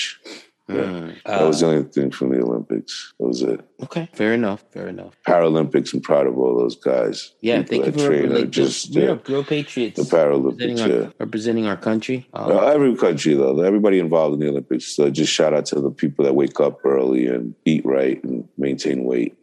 Garbage. 0.67 1.15
Mm. 1.17 1.23
that 1.25 1.43
was 1.47 1.59
the 1.59 1.67
only 1.67 1.83
thing 1.83 2.11
from 2.11 2.29
the 2.29 2.41
Olympics. 2.41 3.13
That 3.19 3.27
was 3.27 3.41
it. 3.41 3.61
Okay, 3.83 4.09
fair 4.13 4.33
enough. 4.33 4.63
Fair 4.71 4.87
enough. 4.87 5.13
Paralympics, 5.27 5.93
I'm 5.93 6.01
proud 6.01 6.27
of 6.27 6.37
all 6.37 6.57
those 6.57 6.75
guys. 6.75 7.33
Yeah, 7.41 7.63
thank 7.63 7.85
you 7.85 7.91
for 7.91 8.07
train 8.07 8.33
like, 8.33 8.49
just 8.49 8.93
we're 8.95 9.09
yeah, 9.09 9.15
girl 9.15 9.43
patriots. 9.43 9.95
the 9.97 10.03
representing 10.03 10.77
Paralympics. 10.77 10.81
our, 10.81 11.01
Yeah. 11.03 11.09
representing 11.19 11.65
our 11.67 11.77
country. 11.77 12.27
Um, 12.33 12.51
Uh, 12.51 12.65
every 12.67 12.95
country 12.95 13.33
though, 13.35 13.59
everybody 13.61 13.99
involved 13.99 14.33
in 14.35 14.39
the 14.39 14.49
Olympics. 14.49 14.85
So 14.95 15.09
just 15.09 15.31
shout 15.31 15.53
out 15.53 15.65
to 15.67 15.79
the 15.81 15.91
people 15.91 16.25
that 16.25 16.33
wake 16.35 16.59
up 16.59 16.83
early 16.85 17.27
and 17.27 17.53
eat 17.65 17.85
right 17.85 18.23
and 18.23 18.47
maintain 18.57 19.03
weight. 19.03 19.35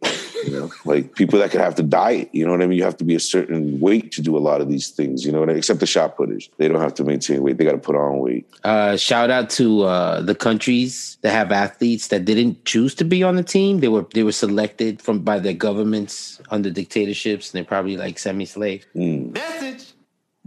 You 0.45 0.51
know, 0.51 0.71
like 0.85 1.15
people 1.15 1.39
that 1.39 1.49
could 1.49 1.61
have 1.61 1.73
to 1.75 1.83
diet. 1.83 2.29
You 2.31 2.45
know 2.45 2.51
what 2.51 2.61
I 2.61 2.67
mean? 2.67 2.77
You 2.77 2.83
have 2.83 2.97
to 2.97 3.03
be 3.03 3.15
a 3.15 3.19
certain 3.19 3.79
weight 3.79 4.11
to 4.13 4.21
do 4.21 4.37
a 4.37 4.39
lot 4.39 4.61
of 4.61 4.69
these 4.69 4.89
things. 4.89 5.25
You 5.25 5.31
know 5.31 5.39
what 5.39 5.49
I 5.49 5.53
mean? 5.53 5.57
Except 5.57 5.79
the 5.79 5.87
shot 5.87 6.15
putters, 6.17 6.49
they 6.57 6.67
don't 6.67 6.81
have 6.81 6.93
to 6.95 7.03
maintain 7.03 7.41
weight. 7.41 7.57
They 7.57 7.65
got 7.65 7.71
to 7.71 7.77
put 7.79 7.95
on 7.95 8.19
weight. 8.19 8.45
uh, 8.63 8.95
shout 8.95 9.31
out 9.31 9.49
to 9.51 9.83
uh, 9.83 10.21
the 10.21 10.35
countries 10.35 11.17
that 11.21 11.31
have 11.31 11.51
athletes 11.51 12.09
that 12.09 12.25
didn't 12.25 12.63
choose 12.65 12.93
to 12.95 13.03
be 13.03 13.23
on 13.23 13.35
the 13.35 13.43
team. 13.43 13.79
They 13.79 13.87
were 13.87 14.05
they 14.13 14.23
were 14.23 14.31
selected 14.31 15.01
from 15.01 15.19
by 15.19 15.39
their 15.39 15.53
governments 15.53 16.39
under 16.51 16.69
dictatorships, 16.69 17.49
and 17.51 17.57
they're 17.57 17.67
probably 17.67 17.97
like 17.97 18.19
semi-slave. 18.19 18.85
Message. 18.93 19.93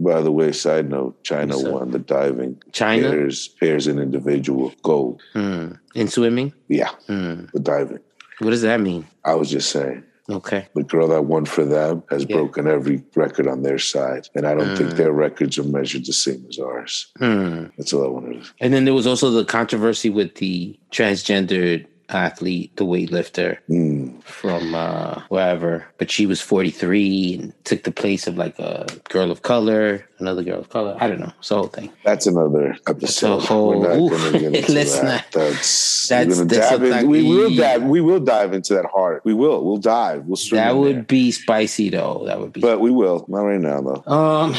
By 0.01 0.21
the 0.21 0.31
way, 0.31 0.53
side 0.53 0.89
note: 0.89 1.21
China 1.23 1.57
What's 1.57 1.67
won 1.69 1.91
the 1.91 1.99
diving. 1.99 2.61
China? 2.71 3.09
pairs, 3.09 3.49
pairs, 3.49 3.85
and 3.85 3.99
individual 3.99 4.71
gold. 4.81 5.21
Hmm. 5.33 5.73
In 5.93 6.07
swimming, 6.07 6.53
Yeah, 6.69 6.91
Hmm. 7.07 7.45
the 7.53 7.59
diving. 7.59 7.99
What 8.39 8.49
does 8.51 8.61
that 8.63 8.79
mean? 8.81 9.05
I 9.25 9.35
was 9.35 9.49
just 9.49 9.69
saying. 9.71 10.03
Okay, 10.31 10.67
The 10.75 10.83
girl 10.83 11.07
that 11.07 11.25
won 11.25 11.45
for 11.45 11.65
them 11.65 12.03
has 12.11 12.23
Yeah. 12.29 12.35
broken 12.35 12.67
every 12.67 13.01
record 13.15 13.47
on 13.47 13.63
their 13.63 13.79
side, 13.79 14.27
and 14.35 14.45
I 14.45 14.53
don't 14.53 14.77
think 14.77 14.91
their 14.91 15.11
records 15.11 15.57
are 15.57 15.63
measured 15.63 16.05
the 16.05 16.13
same 16.13 16.45
as 16.47 16.59
ours. 16.59 17.07
Hmm. 17.17 17.63
That's 17.79 17.93
all 17.93 18.05
I 18.05 18.09
wanted. 18.09 18.43
to 18.43 18.49
and 18.61 18.71
then 18.71 18.85
there 18.85 18.93
was 18.93 19.07
also 19.07 19.31
the 19.31 19.43
controversy 19.43 20.11
with 20.11 20.35
the 20.35 20.77
transgendered 20.91 21.87
athlete, 22.09 22.75
the 22.75 22.85
weightlifter 22.85 23.57
Mm. 23.69 24.21
from 24.23 24.75
uh, 24.75 25.21
wherever, 25.29 25.85
but 25.97 26.09
she 26.11 26.25
was 26.25 26.41
43 26.41 27.37
and 27.39 27.65
took 27.65 27.83
the 27.83 27.91
place 27.91 28.27
of 28.27 28.37
like 28.37 28.57
a 28.59 28.85
girl 29.09 29.31
of 29.31 29.41
color, 29.43 30.05
another 30.19 30.43
girl 30.43 30.59
of 30.59 30.69
color. 30.69 30.97
I 30.99 31.07
don't 31.07 31.19
know. 31.19 31.31
It's 31.39 31.49
the 31.49 31.55
whole 31.55 31.67
thing. 31.67 31.91
That's 32.03 32.27
another 32.27 32.75
episode. 32.87 33.39
whole- 33.43 33.79
We're 33.79 33.97
not 33.97 34.09
going 34.09 34.33
to 34.33 34.39
get 34.39 34.55
into 34.55 34.71
Let's 34.73 34.95
that. 34.99 35.03
not- 35.05 35.31
That's, 35.31 36.07
That's- 36.09 36.37
we're 36.37 36.45
that's 36.45 36.69
dive 36.71 36.83
in- 36.83 37.07
we 37.09 37.23
will 37.23 37.55
dive. 37.55 37.83
We 37.83 38.01
will 38.01 38.19
dive 38.19 38.53
into 38.53 38.73
that 38.73 38.85
hard. 38.85 39.21
We 39.23 39.33
will. 39.33 39.63
We'll 39.63 39.77
dive. 39.77 40.25
We'll 40.25 40.35
swim. 40.35 40.57
That 40.59 40.75
would 40.75 40.95
there. 40.95 41.03
be 41.03 41.31
spicy 41.31 41.89
though. 41.89 42.23
That 42.25 42.39
would 42.39 42.51
be. 42.53 42.61
But 42.61 42.81
we 42.81 42.91
will. 42.91 43.25
Not 43.27 43.41
right 43.41 43.59
now 43.61 43.81
though. 43.81 44.03
um, 44.11 44.55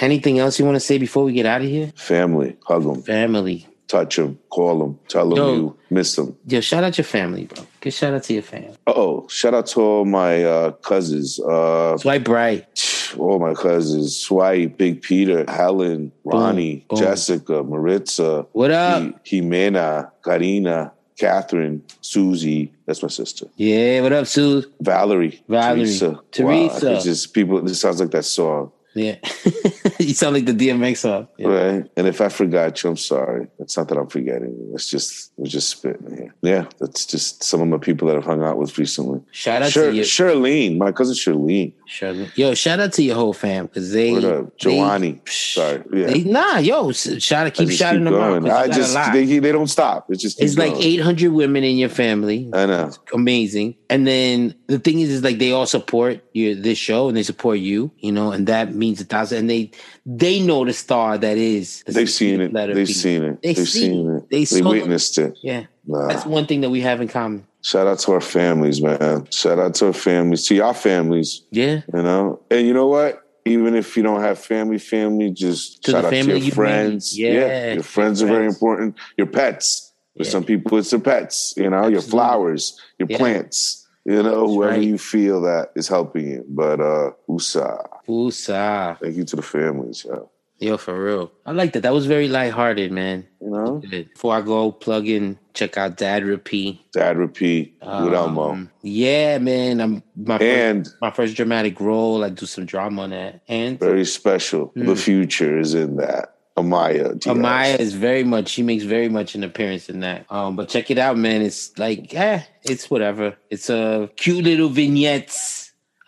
anything 0.00 0.38
else 0.38 0.58
you 0.58 0.64
want 0.64 0.76
to 0.76 0.80
say 0.80 0.98
before 0.98 1.24
we 1.24 1.32
get 1.32 1.46
out 1.46 1.60
of 1.60 1.66
here? 1.68 1.92
Family, 1.94 2.56
hug 2.66 2.82
them, 2.84 3.02
Family. 3.02 3.66
Touch 3.88 4.16
them, 4.16 4.38
call 4.50 4.78
them, 4.78 4.98
tell 5.08 5.28
them 5.30 5.38
Yo. 5.38 5.54
you 5.54 5.78
miss 5.90 6.14
them. 6.14 6.36
Yo, 6.46 6.60
shout 6.60 6.84
out 6.84 6.96
your 6.96 7.04
family, 7.04 7.44
bro. 7.46 7.64
Good 7.80 7.92
shout 7.92 8.14
out 8.14 8.22
to 8.24 8.34
your 8.34 8.42
fam. 8.42 8.74
Oh, 8.86 9.26
shout 9.28 9.54
out 9.54 9.66
to 9.68 9.80
all 9.80 10.04
my 10.04 10.44
uh, 10.44 10.72
cousins. 10.72 11.40
Uh, 11.40 11.96
Swipe 11.98 12.28
right. 12.28 12.66
all 13.18 13.38
my 13.38 13.54
cousins: 13.54 14.16
Swipe, 14.16 14.76
Big 14.76 15.02
Peter, 15.02 15.44
Helen, 15.50 16.12
Ronnie, 16.24 16.84
boom. 16.88 16.98
Jessica, 16.98 17.64
Maritza, 17.64 18.46
What 18.52 18.70
up? 18.70 19.02
Hi- 19.02 19.14
Jimena, 19.24 20.10
Karina, 20.24 20.92
Catherine, 21.18 21.82
Susie. 22.00 22.72
That's 22.86 23.02
my 23.02 23.08
sister. 23.08 23.46
Yeah, 23.56 24.02
what 24.02 24.12
up, 24.12 24.26
Sue? 24.26 24.64
Valerie, 24.80 25.42
Valerie, 25.48 25.80
Teresa. 25.80 26.20
Teresa. 26.32 26.86
Wow, 26.86 26.92
it's 26.94 27.04
just 27.04 27.32
people. 27.34 27.60
This 27.62 27.80
sounds 27.80 28.00
like 28.00 28.10
that 28.10 28.24
song, 28.24 28.70
Yeah. 28.98 29.16
you 29.98 30.14
sound 30.14 30.34
like 30.34 30.46
the 30.46 30.52
DMX 30.52 30.98
song. 30.98 31.28
Yeah. 31.38 31.48
right? 31.48 31.90
And 31.96 32.06
if 32.06 32.20
I 32.20 32.28
forgot 32.28 32.82
you, 32.82 32.90
I'm 32.90 32.96
sorry. 32.96 33.46
It's 33.58 33.76
not 33.76 33.88
that 33.88 33.98
I'm 33.98 34.08
forgetting. 34.08 34.70
It's 34.74 34.90
just 34.90 35.32
we're 35.36 35.46
just 35.46 35.70
spitting. 35.70 36.07
Yeah, 36.48 36.64
that's 36.78 37.04
just 37.04 37.44
some 37.44 37.60
of 37.60 37.68
my 37.68 37.76
people 37.76 38.08
that 38.08 38.16
I've 38.16 38.24
hung 38.24 38.42
out 38.42 38.56
with 38.56 38.78
recently. 38.78 39.20
Shout 39.32 39.60
out 39.60 39.70
Shir- 39.70 39.90
to 39.90 39.96
your 39.96 40.06
Charlene, 40.06 40.78
my 40.78 40.92
cousin 40.92 41.14
Charlene. 41.14 41.74
Charlotte. 41.86 42.30
Yo, 42.38 42.54
shout 42.54 42.80
out 42.80 42.92
to 42.94 43.02
your 43.02 43.16
whole 43.16 43.34
fam 43.34 43.66
because 43.66 43.92
they. 43.92 44.12
What 44.12 44.24
up? 44.24 44.58
Psh, 44.58 45.54
Sorry, 45.54 45.82
yeah. 45.92 46.06
They, 46.06 46.24
nah, 46.24 46.56
yo, 46.58 46.92
shout 46.92 47.52
keep 47.52 47.70
shouting 47.70 48.04
them 48.04 48.14
out. 48.14 48.42
you 48.42 48.50
I 48.50 48.68
just 48.68 48.94
they, 49.12 49.24
they 49.38 49.52
don't 49.52 49.66
stop. 49.66 50.10
It's 50.10 50.22
just 50.22 50.40
it's 50.40 50.52
keeps 50.52 50.58
like 50.58 50.72
going. 50.72 50.84
800 50.84 51.32
women 51.32 51.64
in 51.64 51.76
your 51.76 51.88
family. 51.90 52.48
I 52.54 52.64
know. 52.66 52.92
Amazing. 53.12 53.76
And 53.90 54.06
then 54.06 54.54
the 54.68 54.78
thing 54.78 55.00
is, 55.00 55.10
is 55.10 55.22
like 55.22 55.38
they 55.38 55.52
all 55.52 55.66
support 55.66 56.24
your 56.32 56.54
this 56.54 56.78
show 56.78 57.08
and 57.08 57.16
they 57.16 57.22
support 57.22 57.58
you, 57.58 57.90
you 57.98 58.12
know, 58.12 58.32
and 58.32 58.46
that 58.46 58.74
means 58.74 59.00
a 59.00 59.04
thousand. 59.04 59.38
And 59.38 59.50
they 59.50 59.70
they 60.06 60.40
know 60.40 60.64
the 60.64 60.72
star 60.72 61.18
that 61.18 61.36
is. 61.36 61.82
the 61.84 61.92
They've 61.92 62.10
seen 62.10 62.40
it. 62.40 62.52
They've 62.52 62.88
seen 62.88 63.24
it. 63.24 63.42
They 63.42 63.54
They've 63.54 63.68
see 63.68 63.80
seen 63.80 64.16
it. 64.16 64.17
They 64.30 64.44
saw- 64.44 64.70
witnessed 64.70 65.18
it. 65.18 65.38
Yeah, 65.42 65.64
Nah. 65.86 66.08
that's 66.08 66.26
one 66.26 66.46
thing 66.46 66.60
that 66.62 66.70
we 66.70 66.80
have 66.82 67.00
in 67.00 67.08
common. 67.08 67.46
Shout 67.62 67.86
out 67.86 67.98
to 68.00 68.12
our 68.12 68.20
families, 68.20 68.80
man. 68.80 69.26
Shout 69.30 69.58
out 69.58 69.74
to 69.76 69.86
our 69.86 69.92
families, 69.92 70.46
to 70.46 70.54
your 70.54 70.74
families, 70.74 71.42
Yeah, 71.50 71.80
you 71.92 72.02
know. 72.02 72.40
And 72.50 72.66
you 72.66 72.72
know 72.74 72.86
what? 72.86 73.22
Even 73.44 73.74
if 73.74 73.96
you 73.96 74.02
don't 74.02 74.20
have 74.20 74.38
family, 74.38 74.78
family, 74.78 75.30
just 75.30 75.82
To 75.84 75.90
shout 75.92 76.02
the 76.02 76.06
out 76.08 76.10
to 76.10 76.16
you 76.18 76.36
your 76.36 76.54
friends. 76.54 77.16
bring. 77.16 77.26
Yeah, 77.34 77.64
your 77.66 77.74
your 77.74 77.82
friends 77.82 78.22
are 78.22 78.26
very 78.26 78.46
important. 78.46 78.94
Your 79.16 79.26
pets. 79.26 79.92
For 80.16 80.24
Yeah. 80.24 80.30
some 80.30 80.44
people, 80.44 80.78
it's 80.78 80.90
their 80.90 81.00
pets. 81.00 81.54
You 81.56 81.70
know, 81.70 81.86
your 81.88 82.00
flowers, 82.02 82.76
your 82.98 83.08
Yeah. 83.10 83.18
plants. 83.18 83.86
You 84.04 84.22
know, 84.22 84.40
That's 84.40 84.52
whoever 84.54 84.72
right. 84.72 84.82
you 84.82 84.98
feel 84.98 85.40
that 85.42 85.70
is 85.76 85.86
helping 85.88 86.28
you. 86.30 86.44
But 86.48 86.80
uh, 86.80 87.10
USA, 87.28 87.76
Usa. 88.08 88.96
thank 89.00 89.16
you 89.16 89.24
to 89.24 89.36
the 89.36 89.42
families. 89.42 90.04
Yeah. 90.08 90.20
Yo, 90.60 90.76
for 90.76 91.02
real. 91.02 91.30
I 91.46 91.52
like 91.52 91.72
that. 91.74 91.82
That 91.84 91.92
was 91.92 92.06
very 92.06 92.26
lighthearted, 92.26 92.90
man. 92.90 93.26
You 93.40 93.50
know, 93.50 93.82
Before 93.88 94.34
I 94.34 94.40
go, 94.40 94.72
plug 94.72 95.06
in, 95.06 95.38
check 95.54 95.76
out 95.76 95.96
Dad 95.96 96.24
Repeat. 96.24 96.90
Dad 96.92 97.16
repeat 97.16 97.76
with 97.80 98.12
Elmo. 98.12 98.50
Um, 98.50 98.70
Yeah, 98.82 99.38
man. 99.38 99.80
I'm 99.80 100.02
my 100.16 100.38
first, 100.38 100.42
And 100.42 100.88
my 101.00 101.10
first 101.12 101.36
dramatic 101.36 101.80
role. 101.80 102.24
I 102.24 102.30
do 102.30 102.44
some 102.44 102.66
drama 102.66 103.02
on 103.02 103.10
that. 103.10 103.40
And 103.46 103.78
very 103.78 104.04
special. 104.04 104.72
The 104.74 104.96
future 104.96 105.58
is 105.58 105.74
in 105.74 105.96
that. 105.96 106.34
Amaya. 106.56 107.18
Diaz. 107.18 107.36
Hmm. 107.36 107.44
Amaya 107.44 107.78
is 107.78 107.94
very 107.94 108.24
much 108.24 108.48
she 108.48 108.64
makes 108.64 108.82
very 108.82 109.08
much 109.08 109.36
an 109.36 109.44
appearance 109.44 109.88
in 109.88 110.00
that. 110.00 110.26
Um, 110.28 110.56
but 110.56 110.68
check 110.68 110.90
it 110.90 110.98
out, 110.98 111.16
man. 111.16 111.40
It's 111.40 111.78
like, 111.78 112.12
eh, 112.14 112.42
it's 112.64 112.90
whatever. 112.90 113.36
It's 113.48 113.70
a 113.70 114.10
cute 114.16 114.44
little 114.44 114.68
vignettes 114.68 115.57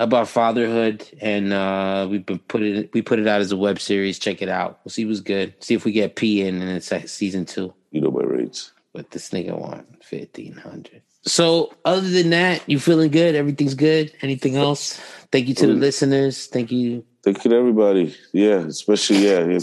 about 0.01 0.27
fatherhood, 0.29 1.07
and 1.21 1.53
uh, 1.53 2.09
we 2.11 2.19
been 2.19 2.39
put 2.41 2.63
it 2.63 2.91
we 2.93 3.03
put 3.03 3.21
it 3.21 3.29
out 3.29 3.41
as 3.41 3.53
a 3.53 3.57
web 3.57 3.79
series. 3.79 4.19
Check 4.19 4.43
it 4.43 4.49
out. 4.49 4.81
We'll 4.85 4.91
see 4.91 5.05
what's 5.05 5.21
good. 5.21 5.55
See 5.63 5.75
if 5.75 5.85
we 5.85 5.93
get 5.93 6.17
P 6.17 6.43
in 6.43 6.61
in 6.61 6.69
it's 6.69 6.91
like 6.91 7.09
season 7.09 7.45
two. 7.45 7.73
You 7.93 8.01
know 8.01 8.11
my 8.11 8.23
rates. 8.25 8.73
But 8.93 9.13
this 9.13 9.31
nigga 9.31 9.57
want 9.57 10.03
fifteen 10.03 10.55
hundred. 10.55 11.03
So 11.23 11.73
other 11.85 12.09
than 12.09 12.31
that, 12.31 12.63
you 12.69 12.81
feeling 12.81 13.11
good? 13.11 13.35
Everything's 13.35 13.75
good. 13.75 14.13
Anything 14.23 14.57
else? 14.57 14.99
Thank 15.31 15.49
you 15.49 15.55
to 15.57 15.67
the 15.67 15.75
Mm. 15.75 15.81
listeners. 15.81 16.47
Thank 16.47 16.73
you. 16.73 17.05
Thank 17.23 17.45
you 17.45 17.51
to 17.51 17.57
everybody. 17.59 18.17
Yeah, 18.33 18.61
especially 18.67 19.29
yeah. 19.29 19.41
I 19.45 19.59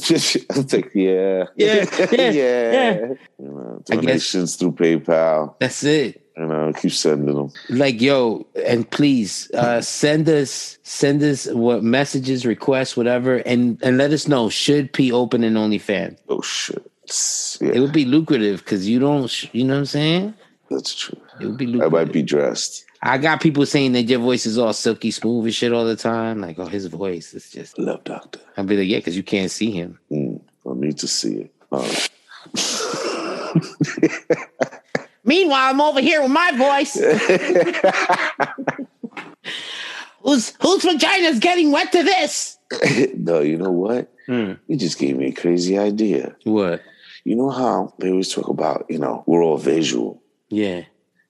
think 0.62 0.92
yeah, 0.94 1.46
Yeah, 1.56 1.86
yeah, 2.12 2.12
yeah. 2.12 2.30
yeah. 2.32 2.96
You 3.40 3.46
know, 3.48 3.82
donations 3.86 4.56
through 4.56 4.74
PayPal. 4.74 5.56
That's 5.60 5.84
it. 5.84 6.22
You 6.40 6.46
know, 6.46 6.72
keep 6.74 6.92
sending 6.92 7.34
them. 7.36 7.52
like 7.70 8.00
yo 8.00 8.46
and 8.66 8.88
please 8.92 9.50
uh 9.56 9.82
send 9.82 10.30
us 10.30 10.78
send 10.84 11.24
us 11.24 11.48
what 11.52 11.84
messages 11.84 12.46
requests 12.46 12.96
whatever 12.96 13.38
and 13.38 13.80
and 13.82 13.98
let 13.98 14.12
us 14.12 14.28
know 14.28 14.48
should 14.48 14.94
p 14.94 15.12
open 15.12 15.44
an 15.44 15.56
onlyfans 15.56 16.18
Oh 16.30 16.42
shit. 16.42 16.86
it 17.62 17.80
would 17.80 17.92
be 17.92 18.06
lucrative 18.06 18.60
because 18.64 18.88
you 18.88 19.00
don't 19.00 19.52
you 19.54 19.64
know 19.64 19.74
what 19.74 19.80
i'm 19.80 19.86
saying 19.86 20.34
that's 20.70 20.94
true. 20.94 21.18
it 21.40 21.48
would 21.48 21.58
be 21.58 21.82
I 21.82 21.88
might 21.88 22.12
be 22.14 22.22
dressed. 22.22 22.86
i 23.02 23.18
got 23.18 23.42
people 23.42 23.66
saying 23.66 23.94
that 23.94 24.04
your 24.04 24.20
voice 24.20 24.46
is 24.46 24.60
all 24.60 24.74
silky 24.74 25.10
smooth 25.10 25.46
and 25.46 25.56
shit 25.56 25.74
all 25.74 25.86
the 25.86 25.96
time 25.96 26.40
like 26.42 26.60
oh 26.60 26.66
his 26.68 26.86
voice 26.86 27.34
is 27.34 27.50
just 27.50 27.80
Love 27.80 28.04
doctor. 28.04 28.40
i'll 28.58 28.64
be 28.66 28.78
like 28.78 28.88
yeah 28.88 28.98
because 29.00 29.18
you 29.18 29.24
can't 29.24 29.50
see 29.50 29.72
him 29.72 29.98
Mm, 30.12 30.40
I 30.70 30.74
need 30.76 30.98
to 31.00 31.08
see 31.08 31.48
it. 31.50 31.52
Uh, 31.72 31.90
meanwhile 35.28 35.70
i'm 35.70 35.80
over 35.80 36.02
here 36.02 36.24
with 36.24 36.32
my 36.32 36.52
voice 36.58 36.96
whose 40.24 40.54
whose 40.60 40.84
vagina's 40.84 41.38
getting 41.40 41.72
wet 41.72 41.92
to 41.92 42.02
this 42.02 42.58
no, 43.16 43.40
you 43.40 43.58
know 43.58 43.72
what? 43.72 44.12
Hmm. 44.26 44.54
You 44.68 44.78
just 44.78 45.00
gave 45.00 45.18
me 45.18 45.28
a 45.28 45.34
crazy 45.34 45.78
idea. 45.78 46.36
what 46.44 46.82
You 47.24 47.36
know 47.36 47.50
how 47.50 47.94
they 48.00 48.10
always 48.10 48.34
talk 48.34 48.48
about, 48.48 48.86
you 48.90 49.00
know, 49.00 49.24
we're 49.26 49.44
all 49.44 49.58
visual. 49.58 50.22
yeah 50.50 50.84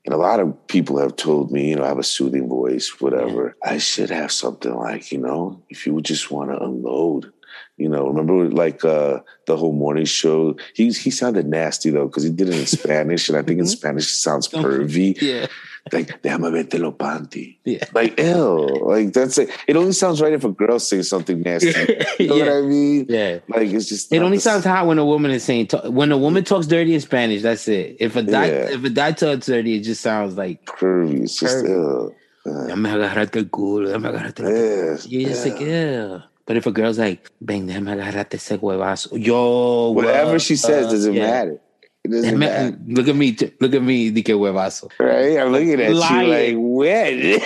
And 0.06 0.14
a 0.14 0.18
lot 0.18 0.40
of 0.40 0.68
people 0.68 0.98
have 1.00 1.16
told 1.16 1.52
me, 1.52 1.70
you 1.70 1.76
know, 1.76 1.84
I 1.84 1.90
have 1.90 2.00
a 2.00 2.04
soothing 2.04 2.50
voice, 2.50 3.00
whatever. 3.00 3.56
I 3.64 3.78
should 3.78 4.10
have 4.10 4.32
something 4.32 4.74
like, 4.74 5.12
you 5.12 5.20
know, 5.20 5.62
if 5.70 5.86
you 5.86 5.94
would 5.94 6.06
just 6.06 6.32
want 6.32 6.52
to 6.52 6.64
unload, 6.64 7.32
you 7.78 7.88
know, 7.90 8.08
remember 8.08 8.50
like 8.50 8.84
uh 8.84 9.20
the 9.46 9.56
whole 9.56 9.74
morning 9.74 10.06
show? 10.06 10.56
He 10.74 10.90
he 10.92 11.12
sounded 11.12 11.48
nasty 11.48 11.90
though, 11.92 12.08
because 12.08 12.24
he 12.24 12.30
did 12.32 12.50
it 12.50 12.56
in 12.60 12.66
Spanish, 12.80 13.30
and 13.30 13.38
I 13.38 13.42
think 13.44 13.60
in 13.60 13.68
Spanish 13.68 14.06
it 14.06 14.16
sounds 14.18 14.48
pervy. 14.48 15.16
yeah 15.22 15.48
Like, 15.94 16.22
déjame 16.22 16.52
verte 16.52 16.80
lo 16.80 16.92
panty. 16.92 17.60
yeah 17.64 17.86
Like, 17.94 18.20
ew. 18.20 18.68
Like 18.84 19.14
that's 19.14 19.38
it. 19.38 19.50
It 19.70 19.78
only 19.78 19.94
sounds 19.94 20.20
right 20.22 20.34
if 20.34 20.44
a 20.44 20.50
girl 20.52 20.80
says 20.80 21.08
something 21.08 21.40
nasty. 21.42 21.72
You 22.20 22.28
know 22.28 22.40
what 22.40 22.50
I 22.58 22.62
mean? 22.68 23.06
yeah 23.08 23.40
Like 23.48 23.70
it's 23.72 23.88
just 23.88 24.12
It 24.12 24.22
only 24.22 24.40
sounds 24.40 24.66
hot 24.66 24.86
when 24.88 25.00
a 25.00 25.06
woman 25.06 25.32
is 25.32 25.44
saying 25.46 25.70
when 26.00 26.12
a 26.12 26.18
woman 26.18 26.44
talks 26.44 26.68
dirty 26.68 26.94
in 26.94 27.00
Spanish. 27.00 27.42
That's 27.42 27.68
it. 27.70 27.96
If 28.02 28.16
a 28.18 28.24
guy 28.24 28.48
Yeah. 28.48 28.76
if 28.76 28.84
a 28.84 28.90
guy 28.90 29.12
talks 29.14 29.46
dirty, 29.48 29.76
it 29.78 29.84
just 29.88 30.02
sounds 30.02 30.36
like 30.36 30.66
curvy. 30.66 31.24
It's 31.24 31.40
just 31.40 31.64
Curvy. 31.64 31.70
ew. 31.70 32.14
Uh, 32.46 32.68
"Déjame 32.68 32.90
agarrarte 32.92 33.38
el 33.40 33.46
culo, 33.50 33.88
déjame 33.88 34.08
agarrarte 34.12 34.40
el 34.44 34.46
culo." 34.52 34.92
yes, 34.92 35.08
You 35.08 35.20
just 35.28 35.46
yeah. 35.46 35.54
like 35.54 35.62
yeah. 35.62 36.22
But 36.48 36.56
if 36.58 36.66
a 36.66 36.72
girl's 36.72 36.98
like, 36.98 37.30
"Ven, 37.42 37.68
déjame 37.68 37.92
agarrarte 37.92 38.36
ese 38.36 38.58
huevazo," 38.58 39.10
yo, 39.14 39.92
Whatever 39.92 40.36
uh, 40.36 40.40
she 40.40 40.56
says 40.56 40.88
uh, 40.88 40.92
doesn't 40.92 41.14
yeah. 41.14 41.28
matter. 41.28 41.60
It 42.06 42.12
doesn't 42.12 42.40
matter. 42.40 42.78
Look 42.88 43.08
at 43.10 43.16
me, 43.18 43.36
look 43.60 43.74
at 43.76 43.82
me, 43.84 44.10
di 44.12 44.22
que 44.24 44.34
huevazo. 44.34 44.90
Right? 44.98 45.38
I'm 45.38 45.52
looking 45.52 45.82
at 45.82 45.94
Lying. 45.94 46.26
you 46.26 46.34
like, 46.34 46.56
when? 46.58 47.42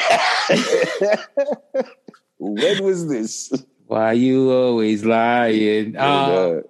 when 2.38 2.84
was 2.84 3.08
this? 3.08 3.52
Why 3.88 4.14
you 4.14 4.52
always 4.52 5.04
lying? 5.04 5.98
Uh, 5.98 6.02
Uh, 6.02 6.62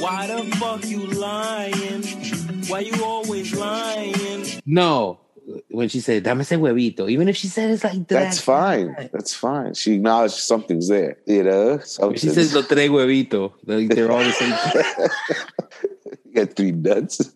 Why 0.00 0.26
the 0.26 0.42
fuck 0.56 0.84
you 0.84 1.06
lying? 1.06 2.02
Why 2.66 2.80
you 2.80 3.04
always 3.04 3.54
lying? 3.54 4.44
no, 4.66 5.20
when 5.68 5.88
she 5.88 6.00
said, 6.00 6.22
"Dame 6.22 6.40
ese 6.40 6.50
huevito," 6.50 7.10
even 7.10 7.28
if 7.28 7.36
she 7.36 7.48
said 7.48 7.70
it's 7.70 7.84
like 7.84 8.06
that, 8.08 8.08
that's 8.08 8.40
fine. 8.40 8.94
That's 9.12 9.34
fine. 9.34 9.74
She 9.74 9.94
acknowledged 9.94 10.34
something's 10.34 10.88
there. 10.88 11.16
You 11.26 11.44
know? 11.44 11.78
She 12.16 12.28
says 12.28 12.54
"lo 12.54 12.62
tres 12.62 12.90
huevitos. 12.90 13.52
Like, 13.64 13.88
they're 13.88 14.10
all 14.10 14.24
the 14.24 14.32
same. 14.32 14.52
you 16.24 16.32
got 16.34 16.54
three 16.54 16.72
nuts. 16.72 17.20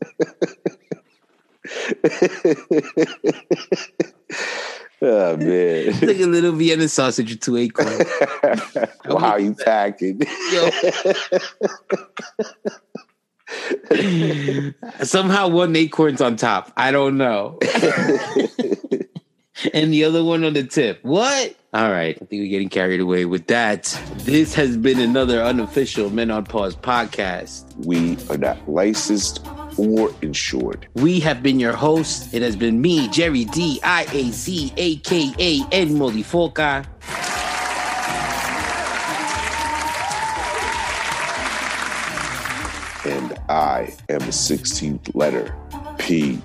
oh 5.02 5.36
man. 5.36 5.88
It's 5.88 6.02
like 6.02 6.18
a 6.18 6.26
little 6.26 6.52
Vienna 6.52 6.88
sausage 6.88 7.30
with 7.30 7.40
two 7.40 7.56
acorns. 7.56 8.04
wow, 9.06 9.36
you 9.36 9.54
packing. 9.54 10.22
Somehow 15.02 15.48
one 15.48 15.74
acorn's 15.76 16.20
on 16.20 16.36
top. 16.36 16.72
I 16.76 16.90
don't 16.92 17.16
know. 17.16 17.58
and 19.72 19.92
the 19.92 20.04
other 20.04 20.24
one 20.24 20.44
on 20.44 20.54
the 20.54 20.64
tip. 20.64 20.98
What? 21.02 21.54
All 21.74 21.90
right. 21.90 22.16
I 22.16 22.24
think 22.24 22.42
we're 22.42 22.48
getting 22.48 22.68
carried 22.68 23.00
away 23.00 23.24
with 23.24 23.46
that. 23.46 23.84
This 24.18 24.54
has 24.54 24.76
been 24.76 25.00
another 25.00 25.40
unofficial 25.42 26.10
Men 26.10 26.30
on 26.30 26.44
Pause 26.44 26.76
podcast. 26.76 27.64
we 27.86 28.18
are 28.30 28.36
not 28.38 28.68
licensed 28.68 29.46
or 29.78 30.12
insured. 30.20 30.86
We 30.94 31.18
have 31.20 31.42
been 31.42 31.58
your 31.58 31.72
hosts. 31.74 32.32
It 32.34 32.42
has 32.42 32.56
been 32.56 32.80
me, 32.80 33.08
Jerry 33.08 33.44
D, 33.46 33.80
I 33.82 34.06
A 34.12 34.30
Z, 34.30 34.72
aka 34.76 35.62
Ed 35.72 35.88
Molifoca. 35.88 36.86
I 43.52 43.94
am 44.08 44.20
the 44.20 44.32
16th 44.32 45.14
letter, 45.14 45.54
P. 45.98 46.40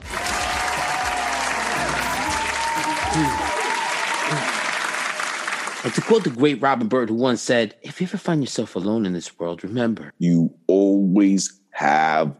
And 5.84 5.94
to 5.94 6.02
quote 6.02 6.24
the 6.26 6.32
great 6.32 6.62
Robin 6.62 6.88
Bird, 6.90 7.08
who 7.10 7.16
once 7.16 7.42
said, 7.42 7.76
If 7.82 8.02
you 8.02 8.08
ever 8.08 8.18
find 8.18 8.42
yourself 8.42 8.76
alone 8.76 9.06
in 9.06 9.14
this 9.14 9.40
world, 9.40 9.64
remember, 9.64 10.12
You 10.20 10.54
always 10.68 11.62
have 11.72 12.36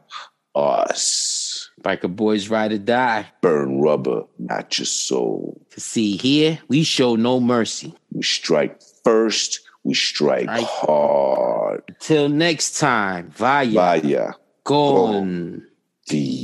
us. 0.54 1.70
biker 1.82 2.14
boys 2.14 2.50
ride 2.50 2.74
or 2.74 2.78
die. 2.78 3.28
Burn 3.42 3.80
rubber, 3.80 4.24
not 4.38 4.78
your 4.78 4.86
soul. 4.86 5.66
To 5.70 5.80
see 5.80 6.18
here, 6.18 6.60
we 6.68 6.84
show 6.84 7.16
no 7.16 7.40
mercy. 7.40 7.94
We 8.12 8.24
strike 8.24 8.82
first, 9.06 9.62
we 9.86 9.94
strike 9.94 10.48
Right. 10.48 10.64
hard. 10.66 11.96
Till 12.00 12.28
next 12.28 12.78
time, 12.80 13.30
vaya, 13.32 13.70
Vaya, 13.72 14.32
con 14.68 15.64
Dios. 16.06 16.36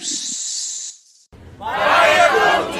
Dios. 0.00 1.28
Vaya 1.58 2.28
con 2.30 2.72